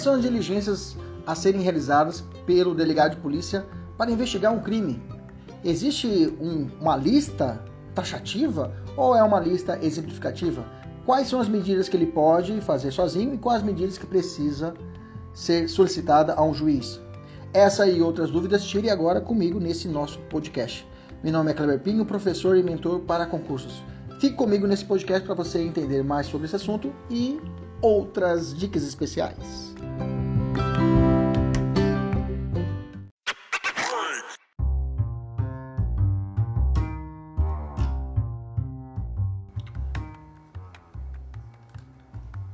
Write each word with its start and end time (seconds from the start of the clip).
Quais 0.00 0.04
são 0.06 0.14
as 0.14 0.22
diligências 0.22 0.96
a 1.26 1.34
serem 1.34 1.60
realizadas 1.60 2.24
pelo 2.46 2.74
delegado 2.74 3.16
de 3.16 3.20
polícia 3.20 3.66
para 3.98 4.10
investigar 4.10 4.50
um 4.50 4.62
crime? 4.62 4.98
Existe 5.62 6.34
um, 6.40 6.70
uma 6.80 6.96
lista 6.96 7.62
taxativa 7.94 8.74
ou 8.96 9.14
é 9.14 9.22
uma 9.22 9.38
lista 9.38 9.78
exemplificativa? 9.82 10.64
Quais 11.04 11.28
são 11.28 11.38
as 11.38 11.50
medidas 11.50 11.86
que 11.86 11.98
ele 11.98 12.06
pode 12.06 12.62
fazer 12.62 12.92
sozinho 12.92 13.34
e 13.34 13.36
quais 13.36 13.60
as 13.60 13.66
medidas 13.66 13.98
que 13.98 14.06
precisa 14.06 14.72
ser 15.34 15.68
solicitada 15.68 16.32
a 16.32 16.42
um 16.42 16.54
juiz? 16.54 16.98
Essa 17.52 17.86
e 17.86 18.00
outras 18.00 18.30
dúvidas 18.30 18.64
tire 18.64 18.88
agora 18.88 19.20
comigo 19.20 19.60
nesse 19.60 19.86
nosso 19.86 20.18
podcast. 20.30 20.88
Meu 21.22 21.34
nome 21.34 21.50
é 21.50 21.54
Kleber 21.54 21.78
Pinho, 21.78 22.06
professor 22.06 22.56
e 22.56 22.62
mentor 22.62 23.00
para 23.00 23.26
concursos. 23.26 23.82
Fique 24.18 24.34
comigo 24.34 24.66
nesse 24.66 24.86
podcast 24.86 25.26
para 25.26 25.34
você 25.34 25.60
entender 25.60 26.02
mais 26.02 26.26
sobre 26.26 26.46
esse 26.46 26.56
assunto 26.56 26.90
e 27.10 27.38
outras 27.82 28.54
dicas 28.56 28.82
especiais. 28.82 29.74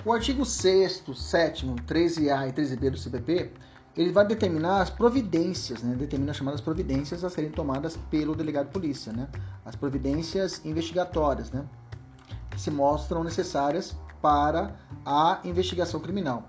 O 0.05 0.13
artigo 0.13 0.45
6 0.45 1.03
7 1.17 1.67
13A 1.67 2.49
e 2.49 2.53
13B 2.53 2.91
do 2.91 2.97
CPP, 2.97 3.51
ele 3.97 4.13
vai 4.13 4.25
determinar 4.25 4.83
as 4.83 4.89
providências, 4.89 5.83
né? 5.83 5.97
determina 5.97 6.31
as 6.31 6.37
chamadas 6.37 6.61
providências 6.61 7.25
a 7.25 7.29
serem 7.29 7.51
tomadas 7.51 7.97
pelo 8.09 8.33
delegado 8.33 8.67
de 8.67 8.73
polícia, 8.73 9.13
né? 9.13 9.27
as 9.65 9.75
providências 9.75 10.65
investigatórias, 10.65 11.51
né? 11.51 11.67
que 12.51 12.61
se 12.61 12.71
mostram 12.71 13.25
necessárias 13.25 13.97
para 14.27 14.75
a 15.05 15.39
investigação 15.45 16.01
criminal. 16.01 16.43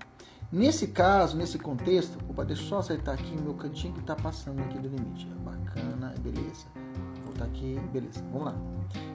Nesse 0.50 0.88
caso, 0.88 1.36
nesse 1.36 1.60
contexto, 1.60 2.18
opa, 2.28 2.44
deixa 2.44 2.62
eu 2.62 2.66
só 2.66 2.78
acertar 2.78 3.14
aqui 3.14 3.36
o 3.38 3.40
meu 3.40 3.54
cantinho 3.54 3.94
que 3.94 4.00
está 4.00 4.16
passando 4.16 4.60
aqui 4.62 4.80
do 4.80 4.88
limite. 4.88 5.28
Bacana, 5.44 6.12
beleza. 6.18 6.66
Vou 7.14 7.26
voltar 7.26 7.44
aqui, 7.44 7.80
beleza. 7.92 8.20
Vamos 8.32 8.46
lá. 8.46 8.54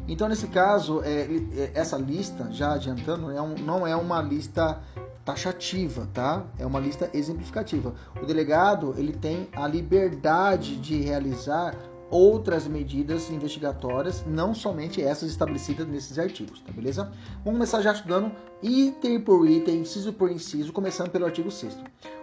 Então, 0.08 0.30
nesse 0.30 0.48
caso, 0.48 1.02
é, 1.04 1.24
é, 1.58 1.72
essa 1.74 1.98
lista, 1.98 2.48
já 2.54 2.76
adiantando, 2.76 3.32
é 3.32 3.42
um, 3.42 3.56
não 3.56 3.86
é 3.86 3.98
uma 3.98 4.22
lista 4.22 4.82
taxativa, 5.26 6.08
tá? 6.14 6.46
É 6.58 6.66
uma 6.66 6.80
lista 6.80 7.10
exemplificativa. 7.14 7.94
O 8.22 8.26
delegado 8.26 8.96
ele 8.98 9.12
tem 9.12 9.50
a 9.58 9.68
liberdade 9.68 10.78
de 10.78 11.02
realizar 11.02 11.76
outras 12.10 12.68
medidas 12.68 13.30
investigatórias, 13.30 14.24
não 14.26 14.54
somente 14.54 15.02
essas 15.02 15.30
estabelecidas 15.30 15.88
nesses 15.88 16.20
artigos, 16.20 16.62
tá 16.62 16.72
beleza? 16.72 17.12
Vamos 17.44 17.58
começar 17.58 17.82
já 17.82 17.92
estudando 17.92 18.32
item 18.62 19.20
por 19.20 19.48
item, 19.50 19.80
inciso 19.80 20.14
por 20.14 20.32
inciso, 20.32 20.72
começando 20.72 21.10
pelo 21.10 21.26
artigo 21.26 21.50
6 21.50 21.78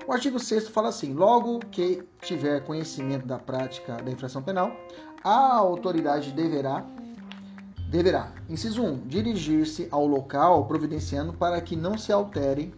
O 0.06 0.12
artigo 0.12 0.38
6 0.38 0.68
fala 0.68 0.88
assim: 0.88 1.12
logo 1.12 1.58
que 1.70 2.02
tiver 2.22 2.64
conhecimento 2.64 3.26
da 3.26 3.38
prática 3.38 3.96
da 3.96 4.10
infração 4.10 4.42
penal, 4.42 4.72
a 5.22 5.56
autoridade 5.56 6.32
deverá 6.32 6.84
deverá, 7.90 8.32
inciso 8.48 8.84
1, 8.84 9.08
dirigir-se 9.08 9.88
ao 9.90 10.06
local 10.06 10.64
providenciando 10.66 11.32
para 11.32 11.60
que 11.60 11.74
não 11.74 11.98
se 11.98 12.12
altere 12.12 12.72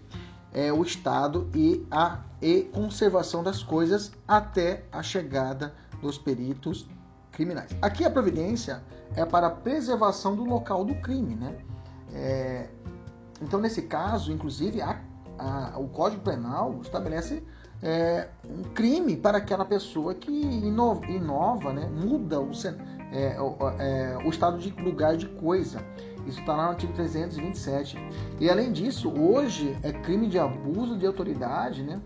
é, 0.55 0.73
o 0.73 0.83
estado 0.83 1.51
e 1.55 1.87
a 1.91 2.23
e 2.43 2.63
conservação 2.73 3.45
das 3.45 3.63
coisas 3.63 4.11
até 4.27 4.85
a 4.91 5.01
chegada 5.01 5.73
dos 6.03 6.19
peritos 6.19 6.87
criminais. 7.31 7.71
Aqui 7.81 8.05
a 8.05 8.11
providência 8.11 8.83
é 9.17 9.25
para 9.25 9.47
a 9.47 9.51
preservação 9.51 10.37
do 10.37 10.45
local 10.45 10.85
do 10.85 10.95
crime, 10.97 11.35
né? 11.35 11.57
É, 12.13 12.69
então, 13.41 13.59
nesse 13.59 13.83
caso, 13.83 14.33
inclusive, 14.33 14.83
a, 14.83 15.01
a, 15.39 15.79
o 15.79 15.89
Código 15.89 16.23
Penal 16.23 16.79
estabelece 16.83 17.43
é, 17.83 18.29
um 18.45 18.63
crime 18.63 19.17
para 19.17 19.39
aquela 19.39 19.65
pessoa 19.65 20.15
que 20.15 20.31
inova, 20.31 21.05
inova 21.07 21.73
né? 21.73 21.89
muda 21.89 22.41
o, 22.41 22.51
é, 23.11 23.37
é, 23.79 24.19
o 24.25 24.29
estado 24.29 24.59
de 24.59 24.71
lugar 24.83 25.17
de 25.17 25.27
coisa. 25.27 25.85
Isso 26.27 26.39
está 26.39 26.55
no 26.55 26.63
artigo 26.63 26.93
327. 26.93 27.99
E 28.39 28.49
além 28.49 28.71
disso, 28.73 29.11
hoje 29.11 29.77
é 29.83 29.93
crime 29.93 30.29
de 30.29 30.39
abuso 30.39 30.97
de 30.97 31.05
autoridade, 31.05 31.83
né? 31.83 32.01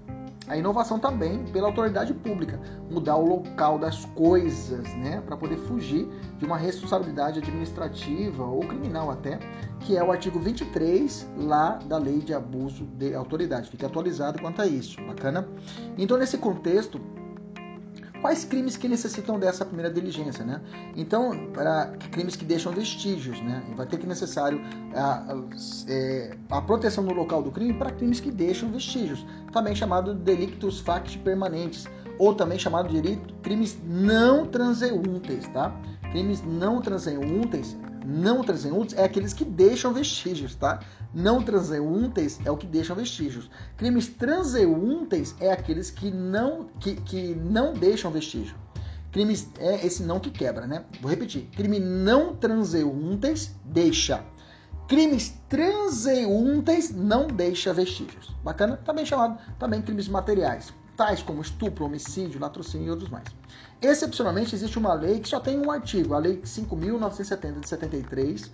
A 0.48 0.56
inovação 0.56 0.98
também 0.98 1.44
pela 1.46 1.66
autoridade 1.66 2.14
pública, 2.14 2.60
mudar 2.90 3.16
o 3.16 3.26
local 3.26 3.78
das 3.78 4.04
coisas, 4.04 4.82
né, 4.94 5.20
para 5.20 5.36
poder 5.36 5.56
fugir 5.56 6.08
de 6.38 6.44
uma 6.44 6.56
responsabilidade 6.56 7.40
administrativa 7.40 8.44
ou 8.44 8.60
criminal 8.60 9.10
até, 9.10 9.40
que 9.80 9.96
é 9.96 10.04
o 10.04 10.12
artigo 10.12 10.38
23 10.38 11.28
lá 11.36 11.78
da 11.86 11.98
Lei 11.98 12.18
de 12.18 12.32
Abuso 12.32 12.84
de 12.84 13.14
Autoridade. 13.14 13.70
Fica 13.70 13.86
atualizado 13.86 14.40
quanto 14.40 14.62
a 14.62 14.66
isso, 14.66 15.00
bacana? 15.04 15.48
Então, 15.98 16.16
nesse 16.16 16.38
contexto, 16.38 17.00
quais 18.26 18.44
crimes 18.44 18.76
que 18.76 18.88
necessitam 18.88 19.38
dessa 19.38 19.64
primeira 19.64 19.88
diligência, 19.88 20.44
né? 20.44 20.60
Então, 20.96 21.46
para 21.52 21.92
crimes 22.10 22.34
que 22.34 22.44
deixam 22.44 22.72
vestígios, 22.72 23.40
né? 23.40 23.62
Vai 23.76 23.86
ter 23.86 23.98
que 23.98 24.06
necessário 24.06 24.60
a, 24.96 25.32
a, 25.32 25.44
é, 25.86 26.36
a 26.50 26.60
proteção 26.60 27.04
no 27.04 27.12
local 27.12 27.40
do 27.40 27.52
crime 27.52 27.74
para 27.74 27.92
crimes 27.92 28.18
que 28.18 28.32
deixam 28.32 28.68
vestígios, 28.68 29.24
também 29.52 29.76
chamado 29.76 30.12
de 30.12 30.22
delictus 30.22 30.80
facti 30.80 31.18
permanentes, 31.18 31.86
ou 32.18 32.34
também 32.34 32.58
chamado 32.58 32.88
de 32.88 33.16
crimes 33.42 33.78
não 33.84 34.46
transeuntes, 34.46 35.48
tá? 35.48 35.74
Crimes 36.10 36.42
não 36.44 36.80
transeuntes 36.80 37.76
não 38.06 38.44
transeuntes 38.44 38.96
é 38.96 39.02
aqueles 39.02 39.32
que 39.32 39.44
deixam 39.44 39.92
vestígios, 39.92 40.54
tá? 40.54 40.78
Não 41.12 41.42
transeuntes 41.42 42.38
é 42.44 42.50
o 42.50 42.56
que 42.56 42.66
deixam 42.66 42.94
vestígios. 42.94 43.50
Crimes 43.76 44.06
transeuntes 44.06 45.34
é 45.40 45.50
aqueles 45.50 45.90
que 45.90 46.10
não, 46.12 46.68
que, 46.78 46.94
que 46.94 47.34
não 47.34 47.72
deixam 47.72 48.12
vestígio. 48.12 48.54
Crimes 49.10 49.48
é 49.58 49.84
esse 49.84 50.04
não 50.04 50.20
que 50.20 50.30
quebra, 50.30 50.68
né? 50.68 50.84
Vou 51.00 51.10
repetir. 51.10 51.48
Crime 51.56 51.80
não 51.80 52.36
transeuntes 52.36 53.50
deixa. 53.64 54.22
Crimes 54.86 55.34
transeuntes 55.48 56.94
não 56.94 57.26
deixa 57.26 57.72
vestígios. 57.72 58.36
Bacana? 58.44 58.76
Também 58.84 59.04
chamado 59.04 59.36
também 59.58 59.82
crimes 59.82 60.06
materiais 60.06 60.72
tais 60.96 61.22
como 61.22 61.42
estupro, 61.42 61.84
homicídio, 61.84 62.40
latrocínio 62.40 62.86
e 62.86 62.90
outros 62.90 63.10
mais. 63.10 63.28
Excepcionalmente, 63.80 64.54
existe 64.54 64.78
uma 64.78 64.94
lei 64.94 65.20
que 65.20 65.28
só 65.28 65.38
tem 65.38 65.60
um 65.60 65.70
artigo, 65.70 66.14
a 66.14 66.18
Lei 66.18 66.38
5.970 66.38 67.60
de 67.60 67.68
73, 67.68 68.50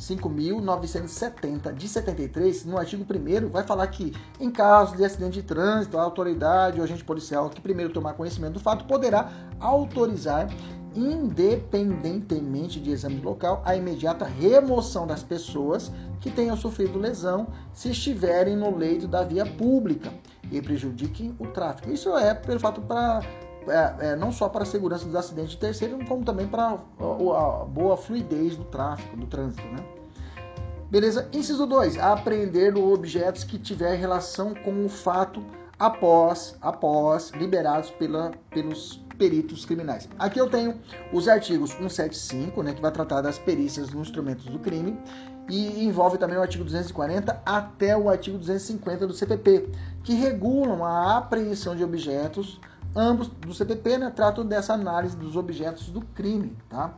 5.970 0.00 1.74
de 1.74 1.88
73, 1.88 2.64
no 2.64 2.78
artigo 2.78 3.04
1 3.04 3.48
vai 3.50 3.62
falar 3.62 3.86
que, 3.88 4.12
em 4.40 4.50
caso 4.50 4.96
de 4.96 5.04
acidente 5.04 5.34
de 5.34 5.42
trânsito, 5.42 5.98
a 5.98 6.02
autoridade 6.02 6.78
ou 6.78 6.84
agente 6.84 7.04
policial 7.04 7.50
que 7.50 7.60
primeiro 7.60 7.92
tomar 7.92 8.14
conhecimento 8.14 8.54
do 8.54 8.60
fato 8.60 8.86
poderá 8.86 9.30
autorizar, 9.60 10.48
independentemente 10.94 12.80
de 12.80 12.90
exame 12.90 13.20
local, 13.20 13.62
a 13.64 13.76
imediata 13.76 14.24
remoção 14.24 15.06
das 15.06 15.22
pessoas 15.22 15.92
que 16.20 16.30
tenham 16.30 16.56
sofrido 16.56 16.98
lesão 16.98 17.46
se 17.72 17.90
estiverem 17.90 18.56
no 18.56 18.74
leito 18.74 19.06
da 19.06 19.22
via 19.22 19.44
pública 19.44 20.10
e 20.50 20.60
prejudiquem 20.60 21.34
o 21.38 21.46
tráfego. 21.46 21.92
Isso 21.92 22.16
é 22.16 22.34
pelo 22.34 22.60
fato 22.60 22.80
para 22.80 23.22
é, 23.68 24.08
é, 24.08 24.16
não 24.16 24.32
só 24.32 24.48
para 24.48 24.62
a 24.62 24.66
segurança 24.66 25.04
dos 25.04 25.14
acidentes 25.14 25.52
de 25.52 25.58
terceiro, 25.58 25.98
como 26.06 26.24
também 26.24 26.46
para 26.46 26.72
a, 26.72 27.64
boa 27.64 27.96
fluidez 27.96 28.56
do 28.56 28.64
tráfego, 28.64 29.16
do 29.16 29.26
trânsito, 29.26 29.66
né? 29.68 29.84
Beleza? 30.90 31.28
Inciso 31.32 31.66
2. 31.66 31.96
Apreender 31.98 32.76
objetos 32.76 33.44
que 33.44 33.58
tiver 33.58 33.94
relação 33.94 34.52
com 34.54 34.84
o 34.84 34.88
fato 34.88 35.42
após, 35.78 36.56
após 36.60 37.30
liberados 37.30 37.90
pela, 37.92 38.32
pelos 38.50 39.01
peritos 39.16 39.64
criminais. 39.64 40.08
Aqui 40.18 40.40
eu 40.40 40.48
tenho 40.48 40.80
os 41.12 41.28
artigos 41.28 41.70
175, 41.70 42.62
né, 42.62 42.72
que 42.72 42.82
vai 42.82 42.90
tratar 42.90 43.20
das 43.20 43.38
perícias 43.38 43.90
nos 43.90 44.08
instrumentos 44.08 44.46
do 44.46 44.58
crime, 44.58 44.98
e 45.48 45.84
envolve 45.84 46.18
também 46.18 46.38
o 46.38 46.42
artigo 46.42 46.64
240 46.64 47.42
até 47.44 47.96
o 47.96 48.08
artigo 48.08 48.38
250 48.38 49.06
do 49.06 49.12
CPP, 49.12 49.68
que 50.04 50.14
regulam 50.14 50.84
a 50.84 51.18
apreensão 51.18 51.74
de 51.74 51.82
objetos, 51.82 52.60
ambos 52.94 53.28
do 53.28 53.52
CPP, 53.52 53.98
né, 53.98 54.12
tratam 54.14 54.46
dessa 54.46 54.74
análise 54.74 55.16
dos 55.16 55.36
objetos 55.36 55.88
do 55.88 56.00
crime, 56.00 56.56
tá? 56.68 56.94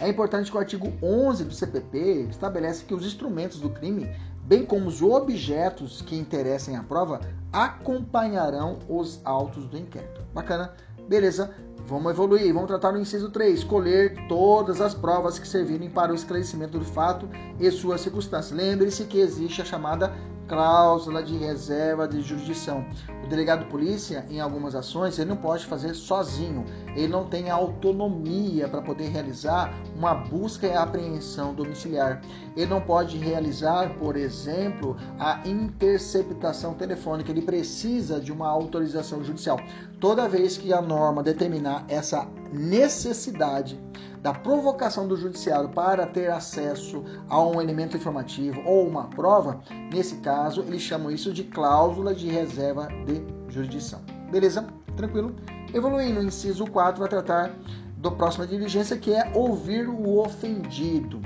É 0.00 0.08
importante 0.08 0.48
que 0.48 0.56
o 0.56 0.60
artigo 0.60 0.92
11 1.02 1.44
do 1.44 1.52
CPP 1.52 2.28
estabelece 2.30 2.84
que 2.84 2.94
os 2.94 3.04
instrumentos 3.04 3.58
do 3.58 3.68
crime, 3.68 4.08
bem 4.48 4.64
como 4.64 4.88
os 4.88 5.02
objetos 5.02 6.00
que 6.00 6.16
interessem 6.16 6.74
à 6.74 6.82
prova, 6.82 7.20
acompanharão 7.52 8.78
os 8.88 9.20
autos 9.22 9.66
do 9.66 9.76
inquérito. 9.76 10.22
Bacana? 10.32 10.72
Beleza? 11.06 11.54
Vamos 11.86 12.12
evoluir, 12.12 12.52
vamos 12.52 12.68
tratar 12.68 12.92
no 12.92 12.98
inciso 12.98 13.30
3, 13.30 13.58
escolher 13.58 14.26
todas 14.26 14.80
as 14.80 14.94
provas 14.94 15.38
que 15.38 15.46
servirem 15.46 15.90
para 15.90 16.12
o 16.12 16.14
esclarecimento 16.14 16.78
do 16.78 16.84
fato 16.84 17.28
e 17.60 17.70
suas 17.70 18.00
circunstâncias. 18.00 18.58
Lembre-se 18.58 19.04
que 19.04 19.18
existe 19.18 19.60
a 19.60 19.64
chamada 19.66 20.12
cláusula 20.48 21.22
de 21.22 21.36
reserva 21.36 22.08
de 22.08 22.22
jurisdição. 22.22 22.84
O 23.22 23.28
delegado 23.28 23.64
de 23.64 23.70
polícia, 23.70 24.24
em 24.30 24.40
algumas 24.40 24.74
ações, 24.74 25.18
ele 25.18 25.28
não 25.28 25.36
pode 25.36 25.66
fazer 25.66 25.94
sozinho. 25.94 26.64
Ele 26.98 27.12
não 27.12 27.24
tem 27.24 27.48
autonomia 27.48 28.66
para 28.66 28.82
poder 28.82 29.08
realizar 29.08 29.72
uma 29.96 30.14
busca 30.14 30.66
e 30.66 30.74
apreensão 30.74 31.54
domiciliar. 31.54 32.20
Ele 32.56 32.66
não 32.66 32.80
pode 32.80 33.16
realizar, 33.16 33.94
por 33.98 34.16
exemplo, 34.16 34.96
a 35.16 35.40
interceptação 35.46 36.74
telefônica. 36.74 37.30
Ele 37.30 37.42
precisa 37.42 38.20
de 38.20 38.32
uma 38.32 38.48
autorização 38.48 39.22
judicial. 39.22 39.60
Toda 40.00 40.28
vez 40.28 40.58
que 40.58 40.72
a 40.72 40.82
norma 40.82 41.22
determinar 41.22 41.84
essa 41.88 42.26
necessidade 42.52 43.78
da 44.20 44.32
provocação 44.32 45.06
do 45.06 45.16
judiciário 45.16 45.68
para 45.68 46.04
ter 46.04 46.28
acesso 46.28 47.04
a 47.28 47.40
um 47.40 47.60
elemento 47.60 47.96
informativo 47.96 48.60
ou 48.64 48.88
uma 48.88 49.04
prova, 49.04 49.60
nesse 49.92 50.16
caso, 50.16 50.62
eles 50.62 50.82
chamam 50.82 51.12
isso 51.12 51.32
de 51.32 51.44
cláusula 51.44 52.12
de 52.12 52.28
reserva 52.28 52.88
de 53.06 53.22
jurisdição. 53.52 54.00
Beleza? 54.32 54.66
Tranquilo? 54.96 55.36
Evoluindo, 55.72 56.20
o 56.20 56.24
inciso 56.24 56.66
4 56.66 56.98
vai 56.98 57.08
tratar 57.08 57.54
da 57.98 58.10
próxima 58.10 58.46
diligência, 58.46 58.96
que 58.96 59.12
é 59.12 59.30
ouvir 59.34 59.88
o 59.88 60.18
ofendido. 60.18 61.20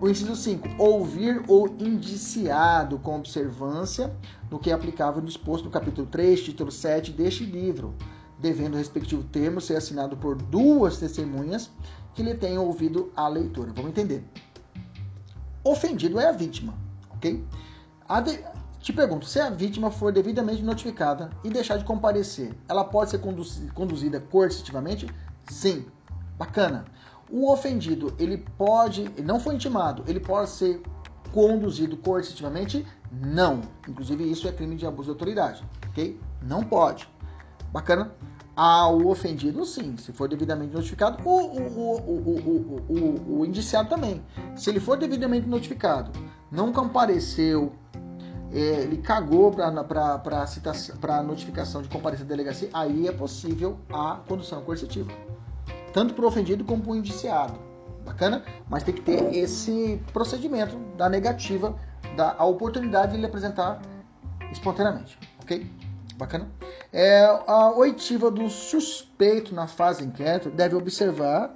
O 0.00 0.08
inciso 0.08 0.36
5, 0.36 0.68
ouvir 0.78 1.42
o 1.48 1.66
indiciado 1.78 2.98
com 2.98 3.16
observância 3.16 4.14
do 4.48 4.58
que 4.58 4.70
é 4.70 4.72
aplicável 4.72 5.20
disposto 5.20 5.64
no 5.64 5.70
capítulo 5.70 6.06
3, 6.06 6.42
título 6.42 6.70
7 6.70 7.12
deste 7.12 7.44
livro, 7.44 7.94
devendo 8.38 8.74
o 8.74 8.78
respectivo 8.78 9.22
termo 9.24 9.60
ser 9.60 9.76
assinado 9.76 10.16
por 10.16 10.36
duas 10.36 10.98
testemunhas 10.98 11.70
que 12.14 12.22
lhe 12.22 12.34
tenham 12.34 12.64
ouvido 12.64 13.12
a 13.14 13.28
leitura. 13.28 13.72
Vamos 13.74 13.90
entender. 13.90 14.24
Ofendido 15.62 16.18
é 16.18 16.28
a 16.28 16.32
vítima, 16.32 16.74
ok? 17.10 17.44
A 18.08 18.20
de... 18.20 18.42
Te 18.80 18.94
pergunto, 18.94 19.26
se 19.26 19.38
a 19.38 19.50
vítima 19.50 19.90
for 19.90 20.10
devidamente 20.10 20.62
notificada 20.62 21.28
e 21.44 21.50
deixar 21.50 21.76
de 21.76 21.84
comparecer, 21.84 22.56
ela 22.66 22.82
pode 22.82 23.10
ser 23.10 23.20
conduzida 23.74 24.18
coercitivamente? 24.20 25.06
Sim. 25.48 25.84
Bacana. 26.38 26.86
O 27.30 27.52
ofendido, 27.52 28.14
ele 28.18 28.38
pode, 28.56 29.02
ele 29.02 29.22
não 29.22 29.38
foi 29.38 29.54
intimado, 29.54 30.02
ele 30.08 30.18
pode 30.18 30.48
ser 30.48 30.82
conduzido 31.30 31.96
coercitivamente? 31.98 32.86
Não. 33.12 33.60
Inclusive, 33.86 34.28
isso 34.28 34.48
é 34.48 34.52
crime 34.52 34.76
de 34.76 34.86
abuso 34.86 35.04
de 35.04 35.10
autoridade, 35.10 35.62
ok? 35.90 36.18
Não 36.42 36.64
pode. 36.64 37.06
Bacana? 37.70 38.12
ao 38.56 39.06
ofendido, 39.06 39.64
sim, 39.64 39.96
se 39.96 40.12
for 40.12 40.28
devidamente 40.28 40.74
notificado, 40.74 41.26
o, 41.26 41.30
o, 41.30 41.96
o, 41.96 42.84
o, 42.88 43.38
o, 43.38 43.46
indiciado 43.46 43.88
também. 43.88 44.22
Se 44.54 44.68
ele 44.68 44.78
for 44.78 44.98
devidamente 44.98 45.48
notificado, 45.48 46.10
não 46.52 46.70
compareceu, 46.70 47.72
é, 48.52 48.82
ele 48.82 48.98
cagou 48.98 49.52
para 49.52 49.66
a 49.68 51.22
notificação 51.22 51.82
de 51.82 51.88
comparecer 51.88 52.26
à 52.26 52.28
delegacia, 52.28 52.68
aí 52.72 53.06
é 53.06 53.12
possível 53.12 53.78
a 53.92 54.20
condução 54.26 54.62
coercitiva. 54.62 55.10
Tanto 55.92 56.14
para 56.14 56.24
o 56.24 56.28
ofendido 56.28 56.64
como 56.64 56.82
para 56.82 56.92
o 56.92 56.96
indiciado. 56.96 57.58
Bacana? 58.04 58.44
Mas 58.68 58.82
tem 58.82 58.94
que 58.94 59.02
ter 59.02 59.34
esse 59.34 60.00
procedimento 60.12 60.76
da 60.96 61.08
negativa, 61.08 61.76
da 62.16 62.44
oportunidade 62.44 63.12
de 63.12 63.18
ele 63.18 63.26
apresentar 63.26 63.80
espontaneamente. 64.50 65.18
Ok? 65.42 65.70
Bacana? 66.16 66.48
É, 66.92 67.24
a 67.46 67.70
oitiva 67.76 68.30
do 68.30 68.48
suspeito 68.48 69.54
na 69.54 69.66
fase 69.66 70.04
inquérito 70.04 70.50
deve 70.50 70.74
observar 70.74 71.54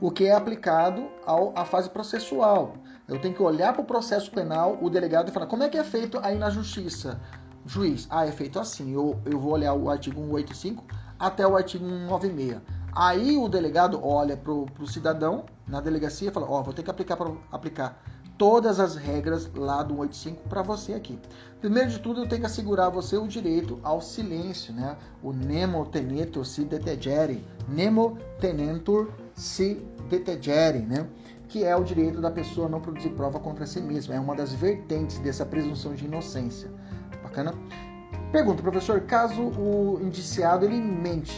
o 0.00 0.10
que 0.10 0.24
é 0.24 0.32
aplicado 0.32 1.08
ao, 1.26 1.52
à 1.56 1.64
fase 1.64 1.90
processual. 1.90 2.74
Eu 3.10 3.20
tenho 3.20 3.34
que 3.34 3.42
olhar 3.42 3.72
para 3.72 3.82
o 3.82 3.84
processo 3.84 4.30
penal, 4.30 4.78
o 4.80 4.88
delegado, 4.88 5.28
e 5.28 5.32
falar 5.32 5.46
como 5.46 5.64
é 5.64 5.68
que 5.68 5.76
é 5.76 5.82
feito 5.82 6.20
aí 6.22 6.38
na 6.38 6.48
justiça. 6.48 7.20
Juiz, 7.66 8.06
ah, 8.08 8.24
é 8.24 8.30
feito 8.30 8.60
assim. 8.60 8.94
Eu, 8.94 9.18
eu 9.26 9.36
vou 9.38 9.52
olhar 9.52 9.74
o 9.74 9.90
artigo 9.90 10.20
185 10.20 10.84
até 11.18 11.44
o 11.44 11.56
artigo 11.56 11.84
196. 11.84 12.60
Aí 12.94 13.36
o 13.36 13.48
delegado 13.48 14.00
olha 14.00 14.36
para 14.36 14.52
o 14.52 14.86
cidadão 14.86 15.44
na 15.66 15.80
delegacia 15.80 16.28
e 16.28 16.32
fala: 16.32 16.46
Ó, 16.48 16.60
oh, 16.60 16.62
vou 16.62 16.72
ter 16.72 16.84
que 16.84 16.90
aplicar 16.90 17.16
para 17.16 17.32
aplicar 17.50 18.00
todas 18.38 18.78
as 18.78 18.94
regras 18.94 19.50
lá 19.54 19.82
do 19.82 19.94
185 19.94 20.48
para 20.48 20.62
você 20.62 20.94
aqui. 20.94 21.18
Primeiro 21.60 21.90
de 21.90 21.98
tudo, 21.98 22.22
eu 22.22 22.28
tenho 22.28 22.40
que 22.40 22.46
assegurar 22.46 22.86
a 22.86 22.90
você 22.90 23.16
o 23.16 23.26
direito 23.26 23.78
ao 23.82 24.00
silêncio, 24.00 24.72
né? 24.72 24.96
O 25.20 25.32
nemo 25.32 25.84
tenetur 25.84 26.46
si 26.46 26.64
detegere, 26.64 27.44
nemo 27.68 28.16
tenentur 28.40 29.10
si 29.34 29.84
detegere, 30.08 30.78
né? 30.78 31.06
Que 31.50 31.64
é 31.64 31.76
o 31.76 31.84
direito 31.84 32.20
da 32.20 32.30
pessoa 32.30 32.68
não 32.68 32.80
produzir 32.80 33.10
prova 33.10 33.38
contra 33.38 33.66
si 33.66 33.80
mesma. 33.80 34.14
É 34.14 34.20
uma 34.20 34.34
das 34.34 34.54
vertentes 34.54 35.18
dessa 35.18 35.44
presunção 35.44 35.94
de 35.94 36.06
inocência. 36.06 36.70
Bacana? 37.22 37.52
Pergunta, 38.32 38.62
professor, 38.62 39.00
caso 39.02 39.42
o 39.42 39.98
indiciado 40.00 40.64
ele 40.64 40.80
mente, 40.80 41.36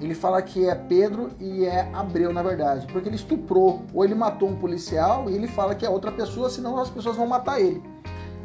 ele 0.00 0.14
fala 0.14 0.42
que 0.42 0.68
é 0.68 0.74
Pedro 0.74 1.30
e 1.38 1.64
é 1.64 1.88
Abreu, 1.92 2.32
na 2.32 2.42
verdade, 2.42 2.86
porque 2.92 3.08
ele 3.08 3.16
estuprou 3.16 3.84
ou 3.94 4.04
ele 4.04 4.14
matou 4.14 4.48
um 4.48 4.56
policial 4.56 5.30
e 5.30 5.34
ele 5.34 5.46
fala 5.46 5.74
que 5.76 5.86
é 5.86 5.90
outra 5.90 6.10
pessoa, 6.10 6.50
senão 6.50 6.76
as 6.78 6.90
pessoas 6.90 7.16
vão 7.16 7.26
matar 7.26 7.60
ele. 7.60 7.80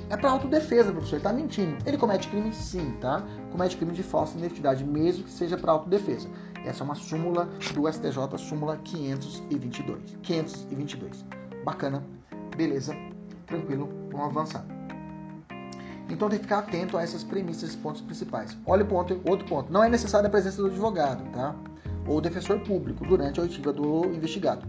É 0.09 0.15
para 0.15 0.29
autodefesa, 0.29 0.91
professor, 0.91 1.15
ele 1.15 1.23
tá 1.23 1.33
mentindo. 1.33 1.75
Ele 1.85 1.97
comete 1.97 2.27
crime 2.29 2.53
sim, 2.53 2.91
tá? 3.01 3.23
Comete 3.51 3.75
crime 3.75 3.91
de 3.91 4.03
falsa 4.03 4.37
identidade, 4.37 4.85
mesmo 4.85 5.23
que 5.23 5.31
seja 5.31 5.57
para 5.57 5.71
autodefesa. 5.71 6.29
Essa 6.67 6.83
é 6.83 6.85
uma 6.85 6.95
súmula 6.95 7.45
do 7.73 7.91
STJ, 7.91 8.37
súmula 8.37 8.77
522. 8.83 10.17
522. 10.21 11.25
Bacana. 11.63 12.03
Beleza. 12.55 12.93
Tranquilo. 13.45 13.89
Vamos 14.11 14.27
avançar. 14.27 14.65
Então 16.09 16.29
tem 16.29 16.39
que 16.39 16.43
ficar 16.43 16.59
atento 16.59 16.97
a 16.97 17.03
essas 17.03 17.23
premissas 17.23 17.73
e 17.73 17.77
pontos 17.77 18.01
principais. 18.01 18.57
Olha 18.65 18.83
o 18.83 18.87
ponto, 18.87 19.19
outro 19.25 19.47
ponto. 19.47 19.71
Não 19.71 19.83
é 19.83 19.89
necessária 19.89 20.27
a 20.27 20.29
presença 20.29 20.61
do 20.61 20.67
advogado, 20.67 21.23
tá? 21.31 21.55
Ou 22.05 22.21
defensor 22.21 22.59
público 22.59 23.05
durante 23.05 23.39
a 23.39 23.43
oitiva 23.43 23.71
do 23.71 24.05
investigado. 24.05 24.67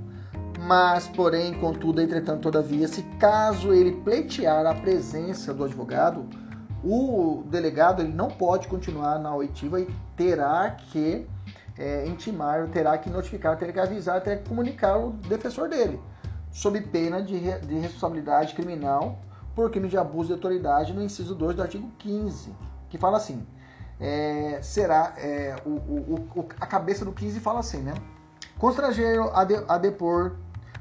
Mas, 0.61 1.07
porém, 1.09 1.55
contudo, 1.55 2.00
entretanto, 2.00 2.43
todavia, 2.43 2.88
se 2.88 3.02
caso 3.21 3.73
ele 3.73 3.93
pleitear 4.02 4.67
a 4.67 4.75
presença 4.75 5.55
do 5.55 5.64
advogado, 5.64 6.26
o 6.83 7.45
delegado 7.47 8.02
ele 8.02 8.12
não 8.12 8.28
pode 8.28 8.67
continuar 8.67 9.19
na 9.19 9.35
oitiva 9.35 9.81
e 9.81 9.88
terá 10.17 10.71
que 10.71 11.26
é, 11.78 12.06
intimar, 12.06 12.68
terá 12.68 12.99
que 12.99 13.08
notificar, 13.08 13.56
terá 13.56 13.73
que 13.73 13.80
avisar, 13.80 14.20
terá 14.20 14.37
que 14.37 14.49
comunicar 14.49 14.99
o 14.99 15.12
defensor 15.12 15.68
dele, 15.68 16.00
sob 16.50 16.80
pena 16.80 17.23
de, 17.23 17.38
de 17.61 17.78
responsabilidade 17.78 18.54
criminal 18.54 19.18
por 19.54 19.70
crime 19.70 19.88
de 19.88 19.97
abuso 19.97 20.28
de 20.28 20.32
autoridade 20.35 20.92
no 20.92 21.02
inciso 21.02 21.35
2 21.35 21.56
do 21.56 21.62
artigo 21.62 21.90
15, 21.99 22.52
que 22.88 22.99
fala 22.99 23.16
assim: 23.16 23.47
é, 24.00 24.61
será 24.62 25.14
é, 25.16 25.56
o, 25.64 25.70
o, 25.70 26.28
o, 26.35 26.49
a 26.61 26.66
cabeça 26.66 27.04
do 27.04 27.12
15 27.12 27.40
fala 27.40 27.61
assim, 27.61 27.78
né? 27.78 27.94
Constranger 28.58 29.20
a, 29.32 29.44
de, 29.44 29.54
a 29.68 29.78
depor 29.78 30.37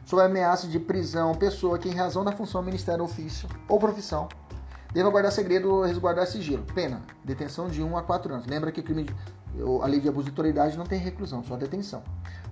sob 0.06 0.22
ameaça 0.22 0.68
de 0.68 0.80
prisão 0.80 1.34
pessoa 1.36 1.77
que, 1.77 1.89
em 1.89 1.94
razão 1.94 2.24
da 2.24 2.32
função, 2.32 2.62
ministério, 2.62 3.04
ofício 3.04 3.48
ou 3.68 3.80
profissão, 3.80 4.27
deva 4.94 5.10
guardar 5.10 5.32
segredo 5.32 5.70
ou 5.70 5.84
resguardar 5.84 6.25
sigilo. 6.27 6.63
Pena: 6.74 7.01
detenção 7.24 7.68
de 7.68 7.84
1 7.84 7.88
um 7.88 7.98
a 7.98 8.04
4 8.04 8.34
anos. 8.34 8.48
Lembra 8.48 8.72
que 8.72 8.82
crime 8.82 9.04
de, 9.04 9.16
a 9.82 9.88
lei 9.88 10.00
de 10.00 10.10
abuso 10.10 10.26
de 10.26 10.32
autoridade 10.32 10.78
não 10.78 10.86
tem 10.86 11.00
reclusão, 11.00 11.44
só 11.44 11.56
detenção. 11.56 12.04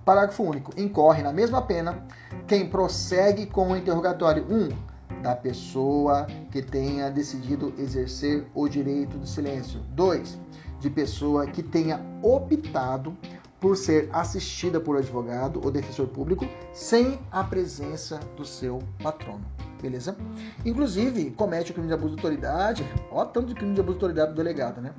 Parágrafo 0.03 0.43
único. 0.43 0.71
Incorre 0.79 1.23
na 1.23 1.33
mesma 1.33 1.61
pena 1.61 2.05
quem 2.47 2.69
prossegue 2.69 3.45
com 3.45 3.71
o 3.71 3.77
interrogatório 3.77 4.45
1. 4.49 4.55
Um, 4.55 4.95
da 5.21 5.35
pessoa 5.35 6.27
que 6.51 6.61
tenha 6.61 7.09
decidido 7.09 7.73
exercer 7.79 8.45
o 8.53 8.67
direito 8.67 9.17
do 9.17 9.25
silêncio. 9.25 9.79
2. 9.91 10.37
De 10.79 10.89
pessoa 10.89 11.47
que 11.47 11.63
tenha 11.63 11.99
optado 12.21 13.15
por 13.59 13.75
ser 13.75 14.09
assistida 14.13 14.79
por 14.79 14.97
advogado 14.97 15.59
ou 15.63 15.71
defensor 15.71 16.07
público 16.07 16.45
sem 16.73 17.19
a 17.31 17.43
presença 17.43 18.19
do 18.37 18.45
seu 18.45 18.79
patrono. 19.01 19.43
beleza? 19.81 20.15
Inclusive, 20.63 21.31
comete 21.31 21.71
o 21.71 21.73
crime 21.73 21.87
de 21.87 21.93
abuso 21.95 22.15
de 22.15 22.21
autoridade, 22.21 22.85
ó 23.11 23.25
tanto 23.25 23.47
de 23.47 23.55
crime 23.55 23.73
de 23.73 23.81
abuso 23.81 23.97
de 23.97 24.03
autoridade 24.03 24.31
do 24.33 24.35
delegado, 24.35 24.81
né? 24.81 24.93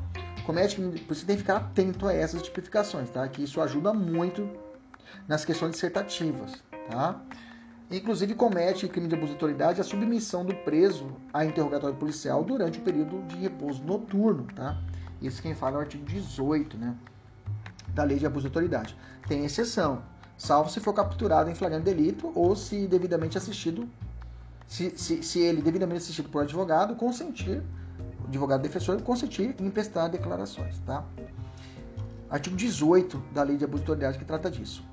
Crime, 0.47 1.05
você 1.09 1.27
tem 1.27 1.37
que 1.37 1.43
ficar 1.43 1.57
atento 1.57 2.07
a 2.07 2.13
essas 2.13 2.43
tipificações, 2.43 3.11
tá? 3.11 3.27
Que 3.27 3.43
isso 3.43 3.61
ajuda 3.61 3.93
muito 3.93 4.49
nas 5.27 5.45
questões 5.45 5.73
dissertativas, 5.73 6.63
tá? 6.89 7.21
Inclusive 7.91 8.35
comete 8.35 8.89
crime 8.89 9.09
de 9.09 9.15
abuso 9.15 9.29
de 9.29 9.35
autoridade 9.35 9.81
a 9.81 9.85
submissão 9.85 10.45
do 10.45 10.55
preso 10.55 11.17
a 11.33 11.45
interrogatório 11.45 11.97
policial 11.97 12.43
durante 12.43 12.79
o 12.79 12.83
período 12.83 13.23
de 13.29 13.37
repouso 13.37 13.83
noturno, 13.85 14.45
tá? 14.55 14.77
Isso 15.23 15.41
quem 15.41 15.55
fala 15.55 15.77
é 15.77 15.79
o 15.79 15.81
artigo 15.81 16.05
18, 16.05 16.77
né? 16.77 16.97
Da 17.95 18.03
lei 18.03 18.19
de 18.19 18.27
abuso 18.27 18.43
de 18.43 18.49
autoridade. 18.49 18.97
Tem 19.29 19.45
exceção, 19.45 20.03
salvo 20.37 20.69
se 20.69 20.81
for 20.81 20.93
capturado 20.93 21.49
em 21.49 21.55
flagrante 21.55 21.85
delito 21.85 22.33
ou 22.35 22.55
se 22.57 22.87
devidamente 22.87 23.39
assistido, 23.39 23.89
se, 24.67 24.97
se, 24.99 25.23
se 25.23 25.39
ele 25.39 25.63
devidamente 25.63 26.03
assistido 26.03 26.29
por 26.29 26.43
advogado, 26.43 26.97
consentir, 26.97 27.63
advogado 28.27 28.63
defensor 28.63 29.01
consentir 29.03 29.55
em 29.61 29.71
prestar 29.71 30.09
declarações, 30.09 30.79
tá? 30.81 31.05
Artigo 32.29 32.57
18 32.57 33.23
da 33.33 33.43
lei 33.43 33.57
de 33.57 33.65
abuso 33.65 33.85
de 33.85 33.91
autoridade 33.91 34.19
que 34.19 34.25
trata 34.25 34.51
disso. 34.51 34.85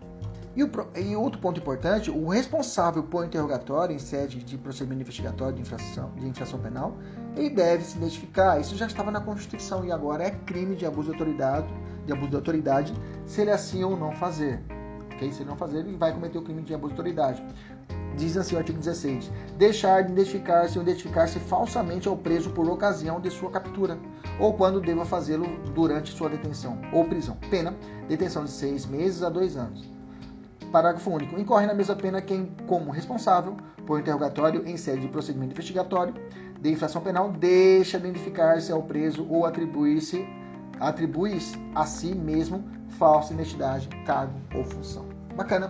E, 0.56 0.64
o, 0.64 0.70
e 0.96 1.16
outro 1.16 1.42
ponto 1.42 1.60
importante, 1.60 2.12
o 2.12 2.28
responsável 2.28 3.02
por 3.02 3.26
interrogatório 3.26 3.96
em 3.96 4.00
sede 4.00 4.44
de 4.44 4.56
procedimento 4.56 5.02
investigatório 5.02 5.56
de 5.56 5.62
infração, 5.62 6.12
de 6.16 6.28
infração 6.28 6.60
penal, 6.60 6.96
ele 7.36 7.50
deve 7.50 7.84
se 7.84 7.98
identificar. 7.98 8.60
Isso 8.60 8.76
já 8.76 8.86
estava 8.86 9.10
na 9.10 9.20
Constituição 9.20 9.84
e 9.84 9.92
agora 9.92 10.26
é 10.26 10.30
crime 10.30 10.76
de 10.76 10.86
abuso 10.86 11.08
de 11.08 11.14
autoridade, 11.14 11.68
de 12.06 12.14
abuso 12.14 12.30
de 12.30 12.36
autoridade, 12.36 12.94
se 13.26 13.42
ele 13.42 13.50
assim 13.50 13.84
ou 13.84 13.98
não 13.98 14.12
fazer. 14.12 14.62
Okay? 15.16 15.32
Se 15.32 15.42
ele 15.42 15.50
não 15.50 15.58
fazer, 15.58 15.80
ele 15.80 15.98
vai 15.98 16.14
cometer 16.14 16.38
o 16.38 16.44
crime 16.44 16.62
de 16.62 16.76
abuso 16.76 16.94
de 16.94 17.00
autoridade. 17.00 17.44
Diz 18.16 18.38
assim 18.38 18.56
o 18.56 18.60
artigo 18.60 18.80
16: 18.80 19.32
deixar 19.58 20.04
de 20.04 20.12
identificar-se 20.12 20.78
ou 20.78 20.84
identificar-se 20.84 21.40
falsamente 21.40 22.08
ao 22.08 22.18
preso 22.18 22.50
por 22.52 22.70
ocasião 22.70 23.20
de 23.20 23.30
sua 23.30 23.50
captura, 23.50 23.98
ou 24.40 24.54
quando 24.54 24.82
deva 24.82 25.06
fazê-lo 25.06 25.46
durante 25.74 26.12
sua 26.12 26.30
detenção 26.30 26.80
ou 26.92 27.06
prisão. 27.06 27.38
Pena: 27.50 27.76
detenção 28.08 28.44
de 28.44 28.52
seis 28.52 28.86
meses 28.86 29.24
a 29.24 29.30
dois 29.30 29.58
anos 29.58 29.94
Parágrafo 30.74 31.12
único. 31.12 31.40
Incorre 31.40 31.68
na 31.68 31.74
mesma 31.76 31.96
pena 31.96 32.20
quem, 32.20 32.52
como 32.66 32.90
responsável 32.90 33.56
por 33.86 34.00
interrogatório 34.00 34.68
em 34.68 34.76
sede 34.76 35.02
de 35.02 35.08
procedimento 35.08 35.52
investigatório 35.52 36.16
de 36.60 36.72
infração 36.72 37.00
penal, 37.00 37.32
deixa 37.32 37.98
identificar-se 37.98 38.72
ao 38.72 38.82
preso 38.82 39.28
ou 39.30 39.46
atribuir-se 39.46 40.26
atribui 40.80 41.38
a 41.76 41.86
si 41.86 42.16
mesmo 42.16 42.64
falsa 42.98 43.34
identidade, 43.34 43.88
cargo 44.04 44.34
ou 44.56 44.64
função. 44.64 45.06
Bacana. 45.36 45.68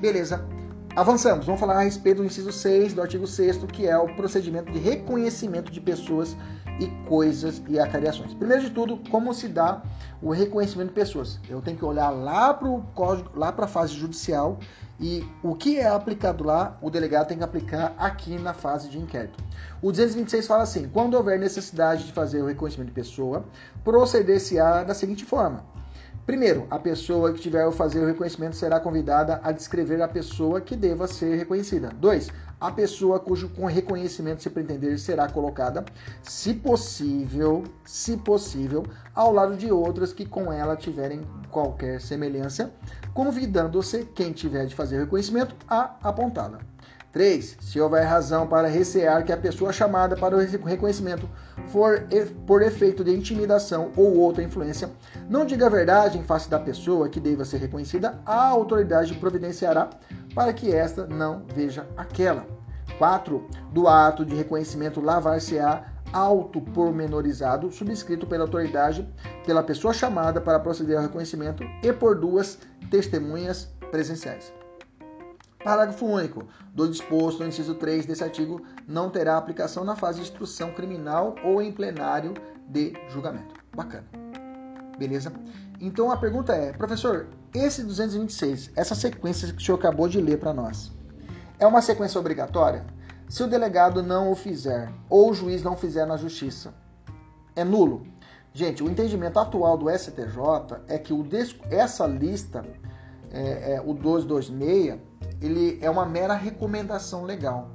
Beleza. 0.00 0.53
Avançamos. 0.96 1.44
Vamos 1.44 1.60
falar 1.60 1.78
a 1.78 1.82
respeito 1.82 2.18
do 2.18 2.24
inciso 2.24 2.52
6 2.52 2.94
do 2.94 3.02
artigo 3.02 3.26
6 3.26 3.64
que 3.72 3.84
é 3.84 3.98
o 3.98 4.14
procedimento 4.14 4.70
de 4.70 4.78
reconhecimento 4.78 5.72
de 5.72 5.80
pessoas 5.80 6.36
e 6.78 6.86
coisas 7.08 7.60
e 7.68 7.80
acariações. 7.80 8.32
Primeiro 8.32 8.62
de 8.62 8.70
tudo, 8.70 8.98
como 9.10 9.34
se 9.34 9.48
dá 9.48 9.82
o 10.22 10.30
reconhecimento 10.30 10.90
de 10.90 10.94
pessoas? 10.94 11.40
Eu 11.48 11.60
tenho 11.60 11.76
que 11.76 11.84
olhar 11.84 12.10
lá 12.10 12.54
para 12.54 12.68
o 12.68 12.80
código, 12.94 13.28
lá 13.34 13.50
para 13.50 13.64
a 13.64 13.68
fase 13.68 13.94
judicial 13.94 14.56
e 15.00 15.26
o 15.42 15.56
que 15.56 15.80
é 15.80 15.88
aplicado 15.88 16.44
lá, 16.44 16.78
o 16.80 16.88
delegado 16.88 17.26
tem 17.26 17.38
que 17.38 17.42
aplicar 17.42 17.92
aqui 17.98 18.38
na 18.38 18.54
fase 18.54 18.88
de 18.88 18.96
inquérito. 18.96 19.42
O 19.82 19.90
226 19.90 20.46
fala 20.46 20.62
assim: 20.62 20.88
quando 20.88 21.14
houver 21.14 21.40
necessidade 21.40 22.06
de 22.06 22.12
fazer 22.12 22.40
o 22.40 22.46
reconhecimento 22.46 22.90
de 22.90 22.94
pessoa, 22.94 23.44
proceder-se-á 23.82 24.84
da 24.84 24.94
seguinte 24.94 25.24
forma: 25.24 25.64
Primeiro, 26.26 26.66
a 26.70 26.78
pessoa 26.78 27.34
que 27.34 27.40
tiver 27.40 27.62
a 27.62 27.70
fazer 27.70 28.00
o 28.00 28.06
reconhecimento 28.06 28.56
será 28.56 28.80
convidada 28.80 29.40
a 29.42 29.52
descrever 29.52 30.00
a 30.00 30.08
pessoa 30.08 30.58
que 30.58 30.74
deva 30.74 31.06
ser 31.06 31.36
reconhecida. 31.36 31.90
Dois, 32.00 32.30
a 32.58 32.70
pessoa 32.70 33.20
cujo 33.20 33.50
reconhecimento 33.66 34.42
se 34.42 34.48
pretender 34.48 34.98
será 34.98 35.28
colocada, 35.28 35.84
se 36.22 36.54
possível, 36.54 37.62
se 37.84 38.16
possível, 38.16 38.84
ao 39.14 39.34
lado 39.34 39.54
de 39.54 39.70
outras 39.70 40.14
que 40.14 40.24
com 40.24 40.50
ela 40.50 40.76
tiverem 40.76 41.20
qualquer 41.50 42.00
semelhança, 42.00 42.72
convidando-se 43.12 44.06
quem 44.14 44.32
tiver 44.32 44.64
de 44.64 44.74
fazer 44.74 44.96
o 44.96 45.00
reconhecimento 45.00 45.54
a 45.68 45.94
apontá-la. 46.02 46.58
3. 47.14 47.58
Se 47.60 47.80
houver 47.80 48.04
razão 48.04 48.44
para 48.44 48.66
recear 48.66 49.24
que 49.24 49.32
a 49.32 49.36
pessoa 49.36 49.72
chamada 49.72 50.16
para 50.16 50.36
o 50.36 50.40
reconhecimento 50.40 51.30
for 51.68 52.06
por 52.44 52.60
efeito 52.60 53.04
de 53.04 53.14
intimidação 53.16 53.92
ou 53.96 54.16
outra 54.18 54.42
influência, 54.42 54.90
não 55.30 55.46
diga 55.46 55.66
a 55.66 55.70
verdade 55.70 56.18
em 56.18 56.24
face 56.24 56.50
da 56.50 56.58
pessoa 56.58 57.08
que 57.08 57.20
deva 57.20 57.44
ser 57.44 57.58
reconhecida, 57.58 58.20
a 58.26 58.48
autoridade 58.48 59.14
providenciará 59.14 59.90
para 60.34 60.52
que 60.52 60.74
esta 60.74 61.06
não 61.06 61.44
veja 61.54 61.86
aquela. 61.96 62.44
4. 62.98 63.46
Do 63.72 63.86
ato 63.86 64.24
de 64.24 64.34
reconhecimento 64.34 65.00
lavar-se-á 65.00 65.84
auto 66.12 66.60
pormenorizado 66.60 67.70
subscrito 67.70 68.26
pela 68.26 68.42
autoridade, 68.42 69.08
pela 69.46 69.62
pessoa 69.62 69.94
chamada 69.94 70.40
para 70.40 70.60
proceder 70.60 70.96
ao 70.96 71.02
reconhecimento 71.04 71.62
e 71.82 71.92
por 71.92 72.18
duas 72.18 72.58
testemunhas 72.90 73.72
presenciais. 73.92 74.52
Parágrafo 75.64 76.04
único. 76.04 76.46
Do 76.74 76.88
disposto 76.88 77.40
no 77.40 77.48
inciso 77.48 77.74
3 77.74 78.04
desse 78.04 78.22
artigo 78.22 78.62
não 78.86 79.08
terá 79.08 79.38
aplicação 79.38 79.82
na 79.82 79.96
fase 79.96 80.20
de 80.20 80.26
instrução 80.26 80.72
criminal 80.72 81.34
ou 81.42 81.62
em 81.62 81.72
plenário 81.72 82.34
de 82.68 82.92
julgamento. 83.08 83.54
Bacana. 83.74 84.04
Beleza? 84.98 85.32
Então 85.80 86.12
a 86.12 86.16
pergunta 86.16 86.54
é, 86.54 86.72
professor, 86.72 87.28
esse 87.54 87.82
226, 87.82 88.72
essa 88.76 88.94
sequência 88.94 89.52
que 89.52 89.60
o 89.60 89.64
senhor 89.64 89.78
acabou 89.78 90.06
de 90.06 90.20
ler 90.20 90.38
para 90.38 90.52
nós, 90.52 90.92
é 91.58 91.66
uma 91.66 91.80
sequência 91.80 92.20
obrigatória? 92.20 92.84
Se 93.28 93.42
o 93.42 93.46
delegado 93.46 94.02
não 94.02 94.30
o 94.30 94.36
fizer 94.36 94.92
ou 95.08 95.30
o 95.30 95.34
juiz 95.34 95.62
não 95.62 95.76
fizer 95.76 96.06
na 96.06 96.16
justiça, 96.16 96.74
é 97.56 97.64
nulo? 97.64 98.06
Gente, 98.52 98.84
o 98.84 98.90
entendimento 98.90 99.38
atual 99.38 99.76
do 99.76 99.90
STJ 99.90 100.82
é 100.86 100.98
que 100.98 101.12
o, 101.12 101.26
essa 101.70 102.06
lista, 102.06 102.64
é, 103.32 103.74
é, 103.74 103.82
o 103.84 103.94
226, 103.94 105.00
ele 105.44 105.78
é 105.82 105.90
uma 105.90 106.06
mera 106.06 106.34
recomendação 106.34 107.24
legal. 107.24 107.70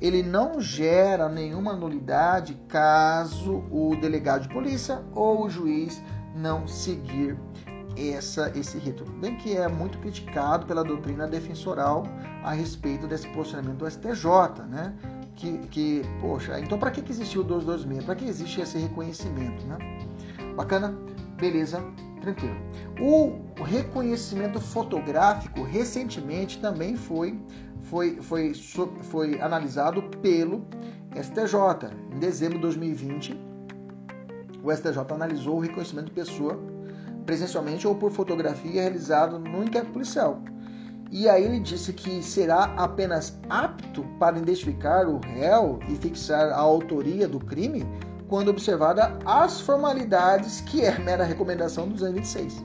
Ele 0.00 0.22
não 0.22 0.60
gera 0.60 1.28
nenhuma 1.28 1.72
nulidade 1.72 2.54
caso 2.68 3.64
o 3.70 3.96
delegado 4.00 4.42
de 4.42 4.48
polícia 4.48 5.02
ou 5.12 5.44
o 5.44 5.50
juiz 5.50 6.00
não 6.36 6.68
seguir 6.68 7.36
essa, 7.96 8.52
esse 8.54 8.78
rito. 8.78 9.04
Bem 9.20 9.36
que 9.36 9.56
é 9.56 9.66
muito 9.66 9.98
criticado 9.98 10.66
pela 10.66 10.84
doutrina 10.84 11.26
defensoral 11.26 12.04
a 12.44 12.52
respeito 12.52 13.08
desse 13.08 13.26
posicionamento 13.30 13.78
do 13.78 13.90
STJ, 13.90 14.64
né? 14.68 14.94
Que, 15.34 15.58
que 15.68 16.02
poxa, 16.20 16.58
então 16.60 16.78
para 16.78 16.90
que, 16.92 17.02
que 17.02 17.10
existiu 17.10 17.40
o 17.40 17.44
226? 17.44 18.04
Para 18.04 18.14
que 18.14 18.24
existe 18.24 18.60
esse 18.60 18.78
reconhecimento, 18.78 19.66
né? 19.66 19.78
Bacana? 20.56 20.96
Beleza? 21.36 21.82
Tranquilo. 22.32 22.56
O 23.00 23.62
reconhecimento 23.62 24.60
fotográfico 24.60 25.62
recentemente 25.62 26.58
também 26.60 26.96
foi, 26.96 27.38
foi, 27.82 28.16
foi, 28.16 28.54
foi 28.54 29.40
analisado 29.40 30.02
pelo 30.22 30.66
STJ. 31.14 31.90
Em 32.14 32.18
dezembro 32.18 32.56
de 32.56 32.62
2020, 32.62 33.38
o 34.62 34.72
STJ 34.72 34.98
analisou 35.10 35.56
o 35.56 35.60
reconhecimento 35.60 36.06
de 36.06 36.12
pessoa 36.12 36.58
presencialmente 37.24 37.86
ou 37.86 37.94
por 37.94 38.10
fotografia 38.10 38.82
realizado 38.82 39.38
no 39.38 39.62
inquérito 39.62 39.92
policial. 39.92 40.42
E 41.10 41.28
aí 41.28 41.42
ele 41.42 41.60
disse 41.60 41.92
que 41.92 42.22
será 42.22 42.64
apenas 42.76 43.38
apto 43.48 44.04
para 44.18 44.38
identificar 44.38 45.06
o 45.06 45.18
réu 45.18 45.78
e 45.88 45.96
fixar 45.96 46.50
a 46.50 46.58
autoria 46.58 47.26
do 47.26 47.38
crime 47.38 47.86
quando 48.28 48.48
observada 48.48 49.18
as 49.24 49.60
formalidades 49.60 50.60
que 50.60 50.84
é 50.84 50.98
mera 50.98 51.24
recomendação 51.24 51.88
do 51.88 51.94
226 51.94 52.62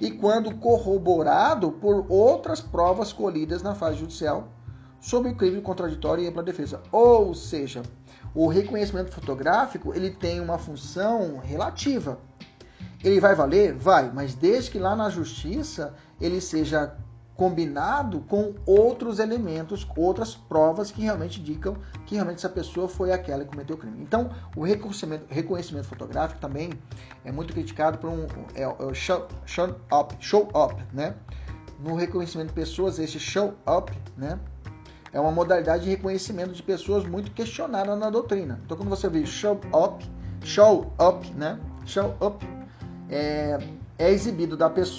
e 0.00 0.10
quando 0.10 0.54
corroborado 0.56 1.70
por 1.72 2.06
outras 2.08 2.60
provas 2.60 3.12
colhidas 3.12 3.62
na 3.62 3.74
fase 3.74 3.98
judicial 3.98 4.48
sobre 4.98 5.30
o 5.30 5.36
crime 5.36 5.60
contraditório 5.60 6.24
e 6.24 6.26
ampla 6.26 6.42
defesa. 6.42 6.80
Ou 6.90 7.34
seja, 7.34 7.82
o 8.34 8.46
reconhecimento 8.46 9.12
fotográfico 9.12 9.94
ele 9.94 10.10
tem 10.10 10.40
uma 10.40 10.58
função 10.58 11.38
relativa. 11.38 12.18
Ele 13.04 13.20
vai 13.20 13.34
valer? 13.34 13.74
Vai, 13.74 14.10
mas 14.12 14.34
desde 14.34 14.70
que 14.70 14.78
lá 14.78 14.96
na 14.96 15.10
justiça 15.10 15.94
ele 16.20 16.40
seja 16.40 16.94
combinado 17.40 18.20
com 18.28 18.52
outros 18.66 19.18
elementos, 19.18 19.88
outras 19.96 20.34
provas 20.34 20.90
que 20.90 21.00
realmente 21.00 21.40
indicam 21.40 21.74
que 22.04 22.14
realmente 22.14 22.36
essa 22.36 22.50
pessoa 22.50 22.86
foi 22.86 23.12
aquela 23.12 23.44
que 23.44 23.50
cometeu 23.50 23.76
o 23.76 23.78
crime. 23.78 24.02
Então, 24.02 24.28
o 24.54 24.62
reconhecimento, 24.62 25.24
reconhecimento 25.26 25.86
fotográfico 25.86 26.38
também 26.38 26.70
é 27.24 27.32
muito 27.32 27.54
criticado 27.54 27.96
por 27.96 28.10
um 28.10 28.26
é, 28.54 28.64
é 28.64 28.92
show, 28.92 29.26
show 29.46 29.74
up, 29.90 30.14
show 30.20 30.50
up, 30.54 30.74
né? 30.92 31.14
No 31.82 31.94
reconhecimento 31.94 32.48
de 32.48 32.52
pessoas, 32.52 32.98
esse 32.98 33.18
show 33.18 33.54
up, 33.66 33.90
né? 34.18 34.38
É 35.10 35.18
uma 35.18 35.32
modalidade 35.32 35.84
de 35.84 35.88
reconhecimento 35.88 36.52
de 36.52 36.62
pessoas 36.62 37.06
muito 37.06 37.30
questionada 37.30 37.96
na 37.96 38.10
doutrina. 38.10 38.60
Então, 38.66 38.76
quando 38.76 38.90
você 38.90 39.08
vê 39.08 39.24
show 39.24 39.58
up, 39.74 40.04
show 40.42 40.92
up, 41.00 41.32
né? 41.32 41.58
Show 41.86 42.14
up, 42.20 42.46
é, 43.08 43.58
é 44.00 44.10
exibido 44.10 44.56